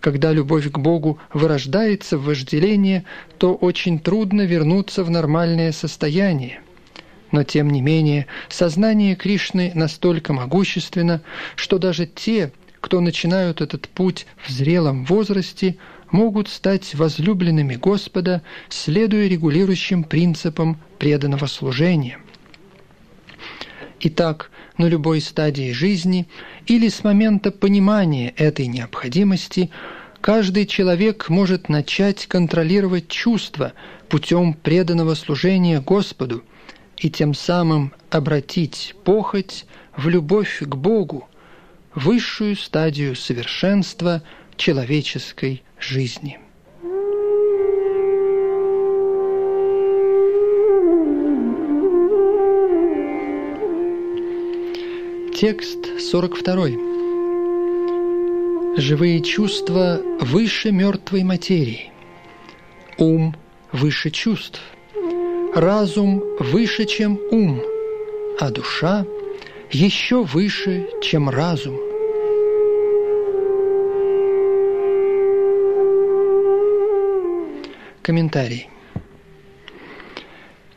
Когда 0.00 0.32
любовь 0.32 0.68
к 0.68 0.78
Богу 0.78 1.20
вырождается 1.32 2.18
в 2.18 2.24
вожделение, 2.24 3.04
то 3.38 3.54
очень 3.54 4.00
трудно 4.00 4.42
вернуться 4.42 5.04
в 5.04 5.10
нормальное 5.10 5.70
состояние. 5.70 6.60
Но 7.30 7.44
тем 7.44 7.70
не 7.70 7.82
менее, 7.82 8.26
сознание 8.48 9.14
Кришны 9.14 9.70
настолько 9.76 10.32
могущественно, 10.32 11.22
что 11.54 11.78
даже 11.78 12.06
те, 12.06 12.50
кто 12.80 13.00
начинают 13.00 13.60
этот 13.60 13.88
путь 13.88 14.26
в 14.44 14.50
зрелом 14.50 15.04
возрасте, 15.04 15.76
могут 16.10 16.48
стать 16.48 16.96
возлюбленными 16.96 17.76
Господа, 17.76 18.42
следуя 18.70 19.28
регулирующим 19.28 20.02
принципам 20.02 20.80
преданного 20.98 21.46
служения. 21.46 22.18
Итак, 24.00 24.50
на 24.78 24.86
любой 24.86 25.20
стадии 25.20 25.72
жизни 25.72 26.26
или 26.66 26.88
с 26.88 27.04
момента 27.04 27.50
понимания 27.50 28.30
этой 28.36 28.66
необходимости 28.66 29.70
каждый 30.20 30.66
человек 30.66 31.28
может 31.28 31.68
начать 31.68 32.26
контролировать 32.26 33.08
чувства 33.08 33.72
путем 34.08 34.54
преданного 34.54 35.14
служения 35.14 35.80
Господу 35.80 36.42
и 36.96 37.10
тем 37.10 37.34
самым 37.34 37.92
обратить 38.10 38.94
похоть 39.04 39.66
в 39.96 40.08
любовь 40.08 40.60
к 40.60 40.74
Богу, 40.74 41.28
высшую 41.94 42.56
стадию 42.56 43.14
совершенства 43.14 44.22
человеческой 44.56 45.62
жизни. 45.78 46.38
Текст 55.34 55.98
42. 55.98 56.68
Живые 58.76 59.20
чувства 59.20 60.00
выше 60.20 60.70
мертвой 60.70 61.24
материи. 61.24 61.90
Ум 62.98 63.34
выше 63.72 64.10
чувств. 64.10 64.60
Разум 65.52 66.22
выше, 66.38 66.84
чем 66.84 67.18
ум, 67.32 67.60
а 68.38 68.50
душа 68.50 69.04
еще 69.72 70.22
выше, 70.22 70.88
чем 71.02 71.28
разум. 71.28 71.80
Комментарий. 78.02 78.68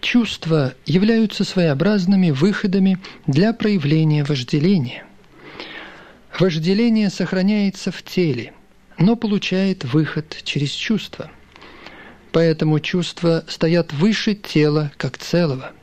Чувства 0.09 0.73
являются 0.85 1.43
своеобразными 1.43 2.29
выходами 2.29 2.97
для 3.25 3.51
проявления 3.51 4.23
вожделения. 4.23 5.03
Вожделение 6.39 7.09
сохраняется 7.09 7.91
в 7.91 8.01
теле, 8.03 8.53
но 8.97 9.17
получает 9.17 9.83
выход 9.83 10.37
через 10.45 10.71
чувства. 10.71 11.29
Поэтому 12.31 12.79
чувства 12.79 13.43
стоят 13.49 13.91
выше 13.91 14.33
тела 14.33 14.93
как 14.95 15.17
целого. 15.17 15.73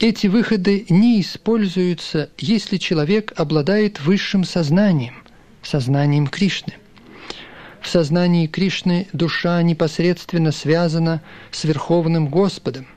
Эти 0.00 0.26
выходы 0.26 0.84
не 0.88 1.20
используются, 1.20 2.30
если 2.36 2.78
человек 2.78 3.32
обладает 3.36 4.00
высшим 4.00 4.42
сознанием, 4.42 5.22
сознанием 5.62 6.26
Кришны. 6.26 6.74
В 7.80 7.86
сознании 7.88 8.48
Кришны 8.48 9.06
душа 9.12 9.62
непосредственно 9.62 10.50
связана 10.50 11.22
с 11.52 11.62
Верховным 11.62 12.26
Господом, 12.26 12.88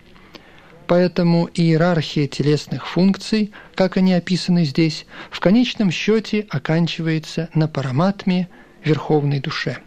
Поэтому 0.87 1.49
иерархия 1.53 2.27
телесных 2.27 2.87
функций, 2.87 3.51
как 3.75 3.97
они 3.97 4.13
описаны 4.13 4.63
здесь, 4.63 5.05
в 5.29 5.41
конечном 5.41 5.91
счете 5.91 6.47
оканчивается 6.49 7.49
на 7.53 7.67
параматме 7.67 8.47
верховной 8.85 9.41
душе. 9.41 9.79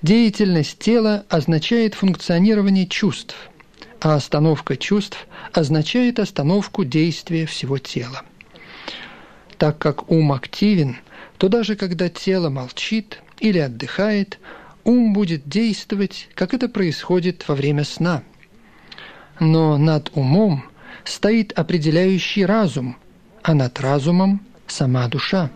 Деятельность 0.00 0.78
тела 0.78 1.26
означает 1.28 1.94
функционирование 1.94 2.86
чувств, 2.86 3.36
а 4.00 4.14
остановка 4.14 4.78
чувств 4.78 5.26
означает 5.52 6.18
остановку 6.18 6.84
действия 6.84 7.44
всего 7.44 7.76
тела. 7.76 8.22
Так 9.58 9.76
как 9.76 10.10
ум 10.10 10.32
активен, 10.32 10.96
то 11.36 11.48
даже 11.48 11.76
когда 11.76 12.08
тело 12.08 12.48
молчит 12.48 13.20
или 13.40 13.58
отдыхает, 13.58 14.38
ум 14.84 15.12
будет 15.12 15.46
действовать, 15.46 16.30
как 16.34 16.54
это 16.54 16.70
происходит 16.70 17.46
во 17.46 17.54
время 17.54 17.84
сна– 17.84 18.22
но 19.40 19.78
над 19.78 20.10
умом 20.14 20.62
стоит 21.04 21.52
определяющий 21.58 22.44
разум, 22.44 22.96
а 23.42 23.54
над 23.54 23.80
разумом– 23.80 24.42
сама 24.66 25.08
душа. 25.08 25.50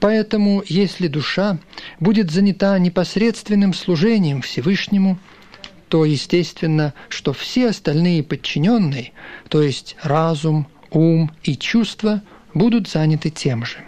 Поэтому, 0.00 0.62
если 0.66 1.06
душа 1.06 1.58
будет 2.00 2.30
занята 2.30 2.78
непосредственным 2.78 3.72
служением 3.72 4.42
Всевышнему, 4.42 5.18
то 5.88 6.04
естественно, 6.04 6.94
что 7.08 7.32
все 7.32 7.68
остальные 7.68 8.24
подчиненные, 8.24 9.12
то 9.48 9.62
есть 9.62 9.96
разум, 10.02 10.66
ум 10.90 11.30
и 11.42 11.56
чувства, 11.56 12.22
будут 12.54 12.88
заняты 12.88 13.30
тем 13.30 13.64
же. 13.64 13.78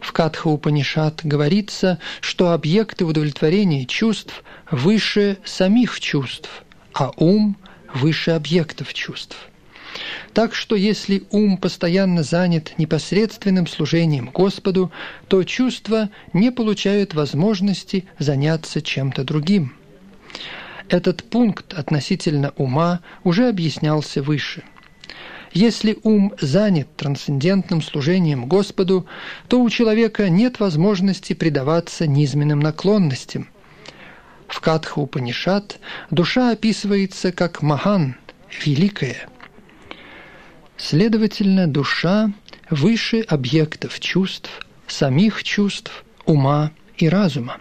В 0.00 0.12
Катха 0.12 0.48
Упанишат 0.48 1.20
говорится, 1.24 1.98
что 2.20 2.52
объекты 2.52 3.04
удовлетворения 3.04 3.86
чувств 3.86 4.44
выше 4.70 5.38
самих 5.44 6.00
чувств– 6.00 6.50
а 6.98 7.12
ум 7.18 7.56
выше 7.94 8.30
объектов 8.30 8.94
чувств. 8.94 9.36
Так 10.32 10.54
что 10.54 10.76
если 10.76 11.24
ум 11.30 11.58
постоянно 11.58 12.22
занят 12.22 12.72
непосредственным 12.78 13.66
служением 13.66 14.30
Господу, 14.32 14.90
то 15.28 15.44
чувства 15.44 16.10
не 16.32 16.50
получают 16.50 17.14
возможности 17.14 18.06
заняться 18.18 18.80
чем-то 18.80 19.24
другим. 19.24 19.74
Этот 20.88 21.24
пункт 21.24 21.74
относительно 21.74 22.52
ума 22.56 23.00
уже 23.24 23.48
объяснялся 23.48 24.22
выше. 24.22 24.62
Если 25.52 25.98
ум 26.02 26.34
занят 26.40 26.88
трансцендентным 26.96 27.82
служением 27.82 28.46
Господу, 28.46 29.06
то 29.48 29.62
у 29.62 29.70
человека 29.70 30.28
нет 30.28 30.60
возможности 30.60 31.32
предаваться 31.34 32.06
низменным 32.06 32.60
наклонностям– 32.60 33.48
в 34.48 34.60
Катха 34.60 34.98
Упанишат 34.98 35.78
душа 36.10 36.50
описывается 36.50 37.32
как 37.32 37.62
Махан, 37.62 38.16
великая. 38.64 39.28
Следовательно, 40.76 41.66
душа 41.66 42.32
выше 42.70 43.20
объектов 43.20 43.98
чувств, 44.00 44.50
самих 44.86 45.42
чувств, 45.42 46.04
ума 46.26 46.70
и 46.96 47.08
разума. 47.08 47.58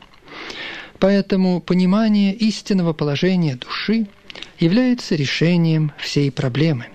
Поэтому 1.00 1.62
понимание 1.62 2.34
истинного 2.34 2.94
положения 2.94 3.56
души 3.56 4.08
является 4.60 5.16
решением 5.16 5.92
всей 5.98 6.32
проблемы. 6.32 6.88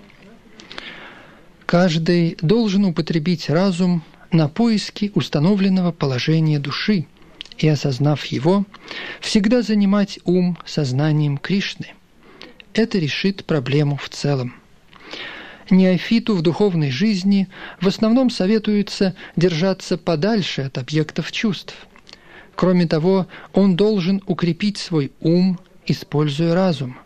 Каждый 1.67 2.37
должен 2.43 2.85
употребить 2.85 3.49
разум 3.49 4.03
на 4.33 4.49
поиски 4.49 5.13
установленного 5.15 5.93
положения 5.93 6.59
души– 6.59 7.07
и, 7.61 7.69
осознав 7.69 8.25
его, 8.27 8.65
всегда 9.21 9.63
занимать 9.63 10.19
ум 10.25 10.57
сознанием 10.65 11.37
Кришны. 11.39 11.89
Это 12.73 12.99
решит 12.99 13.45
проблему 13.45 13.97
в 13.97 14.09
целом. 14.09 14.55
Неофиту 15.69 16.35
в 16.35 16.43
духовной 16.43 16.91
жизни 16.91 17.49
в 17.81 17.87
основном 17.87 18.31
советуется 18.31 19.15
держаться 19.37 19.99
подальше 19.99 20.63
от 20.63 20.79
объектов 20.79 21.31
чувств. 21.31 21.75
Кроме 22.57 22.87
того, 22.87 23.29
он 23.53 23.77
должен 23.77 24.23
укрепить 24.27 24.79
свой 24.79 25.13
ум, 25.21 25.61
используя 25.87 26.55
разум. 26.55 26.97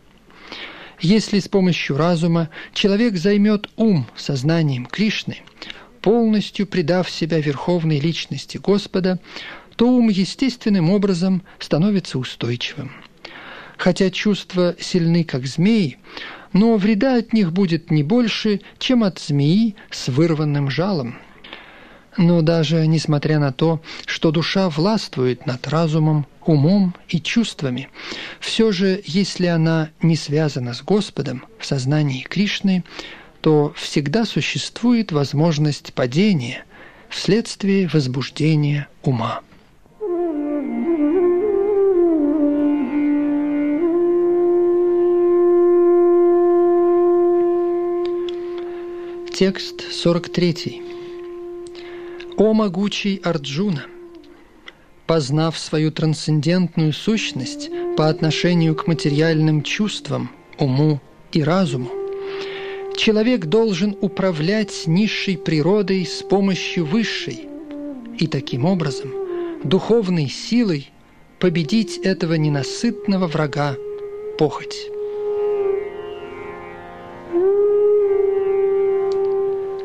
Если 1.01 1.41
с 1.41 1.49
помощью 1.49 1.97
разума 1.97 2.49
человек 2.73 3.17
займет 3.17 3.69
ум 3.77 4.07
сознанием 4.17 4.87
Кришны, 4.87 5.39
полностью 6.01 6.67
предав 6.67 7.11
себя 7.11 7.41
верховной 7.41 7.99
личности 7.99 8.59
Господа, 8.59 9.19
то 9.77 9.89
ум 9.89 10.09
естественным 10.09 10.91
образом 10.91 11.43
становится 11.59 12.19
устойчивым. 12.19 12.93
Хотя 13.77 14.11
чувства 14.11 14.77
сильны, 14.79 15.25
как 15.25 15.47
змеи, 15.47 15.99
но 16.53 16.77
вреда 16.77 17.17
от 17.17 17.33
них 17.33 17.53
будет 17.53 17.91
не 17.91 18.03
больше, 18.03 18.61
чем 18.79 19.03
от 19.03 19.19
змеи 19.19 19.75
с 19.91 20.09
вырванным 20.09 20.71
жалом. 20.71 21.17
Но 22.17 22.43
даже 22.43 22.87
несмотря 22.87 23.41
на 23.41 23.53
то, 23.53 23.83
что 24.07 24.31
душа 24.31 24.69
властвует 24.69 25.47
над 25.47 25.67
разумом, 25.67 26.27
умом 26.47 26.95
и 27.09 27.21
чувствами, 27.21 27.89
все 28.39 28.71
же, 28.71 29.03
если 29.05 29.47
она 29.47 29.91
не 30.01 30.15
связана 30.15 30.75
с 30.75 30.83
Господом 30.83 31.45
в 31.59 31.67
сознании 31.67 32.23
Кришны, 32.23 32.85
то 33.41 33.75
всегда 33.77 34.25
существует 34.25 35.11
возможность 35.11 35.93
падения 35.93 36.65
вследствие 37.09 37.89
возбуждения 37.93 38.89
ума. 39.03 39.41
Текст 49.35 49.83
43. 49.91 50.81
«О 52.37 52.53
могучий 52.53 53.21
Арджуна! 53.25 53.87
Познав 55.09 55.59
свою 55.59 55.91
трансцендентную 55.91 56.93
сущность 56.93 57.69
по 57.97 58.09
отношению 58.09 58.77
к 58.77 58.87
материальным 58.87 59.65
чувствам, 59.65 60.31
уму 60.57 61.01
и 61.33 61.43
разуму, 61.43 61.91
человек 62.97 63.47
должен 63.47 63.97
управлять 64.01 64.85
низшей 64.87 65.37
природой 65.37 66.07
с 66.07 66.23
помощью 66.23 66.87
высшей 66.87 67.49
и 68.17 68.29
таким 68.29 68.65
образом 68.65 69.11
духовной 69.65 70.29
силой 70.29 70.93
победить 71.41 71.99
этого 71.99 72.35
ненасытного 72.35 73.27
врага– 73.27 73.75
похоть. 74.39 74.94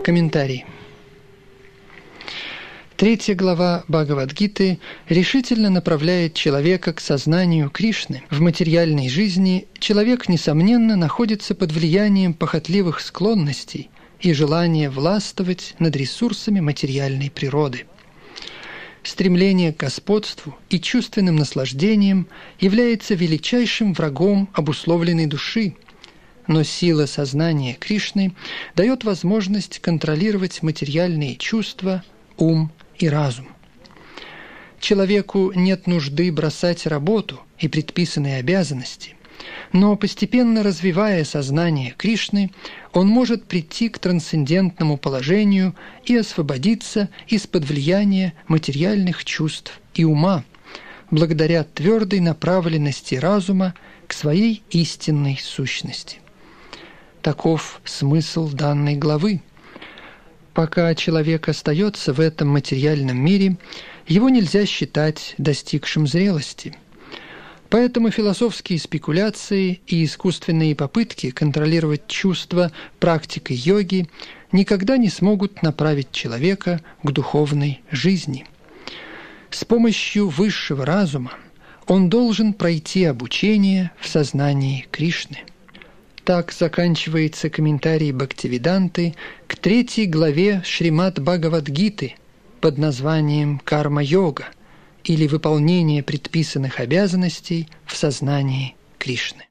Комментарий. 0.09 0.65
Третья 2.97 3.35
глава 3.35 3.83
Бхагавадгиты 3.87 4.79
решительно 5.07 5.69
направляет 5.69 6.33
человека 6.33 6.93
к 6.93 6.99
сознанию 6.99 7.69
Кришны. 7.69 8.23
В 8.31 8.41
материальной 8.41 9.07
жизни 9.07 9.67
человек, 9.77 10.27
несомненно, 10.27 10.95
находится 10.95 11.53
под 11.53 11.71
влиянием 11.71 12.33
похотливых 12.33 13.01
склонностей 13.01 13.91
и 14.19 14.33
желания 14.33 14.89
властвовать 14.89 15.75
над 15.77 15.95
ресурсами 15.95 16.59
материальной 16.59 17.29
природы. 17.29 17.85
Стремление 19.03 19.73
к 19.73 19.77
господству 19.77 20.57
и 20.71 20.79
чувственным 20.79 21.35
наслаждениям 21.35 22.27
является 22.59 23.13
величайшим 23.13 23.93
врагом 23.93 24.49
обусловленной 24.53 25.27
души– 25.27 25.75
но 26.49 26.63
сила 26.63 27.05
сознания 27.05 27.75
Кришны 27.75 28.33
дает 28.75 29.03
возможность 29.03 29.77
контролировать 29.79 30.63
материальные 30.63 31.35
чувства, 31.35 32.03
ум 32.37 32.71
и 32.97 33.07
разум. 33.07 33.47
Человеку 34.79 35.51
нет 35.53 35.85
нужды 35.85 36.31
бросать 36.31 36.87
работу 36.87 37.39
и 37.59 37.67
предписанные 37.67 38.37
обязанности, 38.37 39.15
но 39.73 39.95
постепенно 39.95 40.63
развивая 40.63 41.23
сознание 41.23 41.93
Кришны, 41.95 42.49
он 42.93 43.07
может 43.07 43.45
прийти 43.45 43.87
к 43.87 43.99
трансцендентному 43.99 44.97
положению 44.97 45.75
и 46.05 46.17
освободиться 46.17 47.09
из-под 47.27 47.65
влияния 47.65 48.33
материальных 48.47 49.23
чувств 49.23 49.79
и 49.93 50.03
ума, 50.03 50.43
благодаря 51.11 51.63
твердой 51.63 52.21
направленности 52.21 53.13
разума 53.13 53.75
к 54.07 54.13
своей 54.13 54.63
истинной 54.71 55.39
сущности. 55.39 56.17
Таков 57.29 57.79
смысл 57.85 58.49
данной 58.49 58.95
главы. 58.95 59.43
Пока 60.55 60.95
человек 60.95 61.47
остается 61.47 62.11
в 62.11 62.19
этом 62.19 62.47
материальном 62.47 63.23
мире, 63.23 63.57
его 64.07 64.29
нельзя 64.29 64.65
считать 64.65 65.35
достигшим 65.37 66.07
зрелости. 66.07 66.75
Поэтому 67.69 68.09
философские 68.09 68.79
спекуляции 68.79 69.79
и 69.85 70.05
искусственные 70.05 70.75
попытки 70.75 71.29
контролировать 71.29 72.07
чувства 72.07 72.71
практикой 72.99 73.57
йоги 73.57 74.09
никогда 74.51 74.97
не 74.97 75.09
смогут 75.09 75.61
направить 75.61 76.11
человека 76.11 76.81
к 77.03 77.11
духовной 77.11 77.83
жизни. 77.91 78.47
С 79.51 79.63
помощью 79.65 80.29
высшего 80.29 80.83
разума 80.83 81.33
он 81.85 82.09
должен 82.09 82.53
пройти 82.53 83.03
обучение 83.03 83.91
в 83.99 84.07
сознании 84.07 84.87
Кришны. 84.89 85.43
Так 86.29 86.51
заканчивается 86.51 87.49
комментарий 87.49 88.11
Бхактивиданты 88.11 89.15
к 89.47 89.55
третьей 89.55 90.05
главе 90.05 90.61
Шримат 90.63 91.19
Бхагавадгиты 91.19 92.17
под 92.61 92.77
названием 92.77 93.57
«Карма-йога» 93.57 94.45
или 95.03 95.25
«Выполнение 95.25 96.03
предписанных 96.03 96.79
обязанностей 96.79 97.67
в 97.87 97.95
сознании 97.95 98.75
Кришны». 98.99 99.48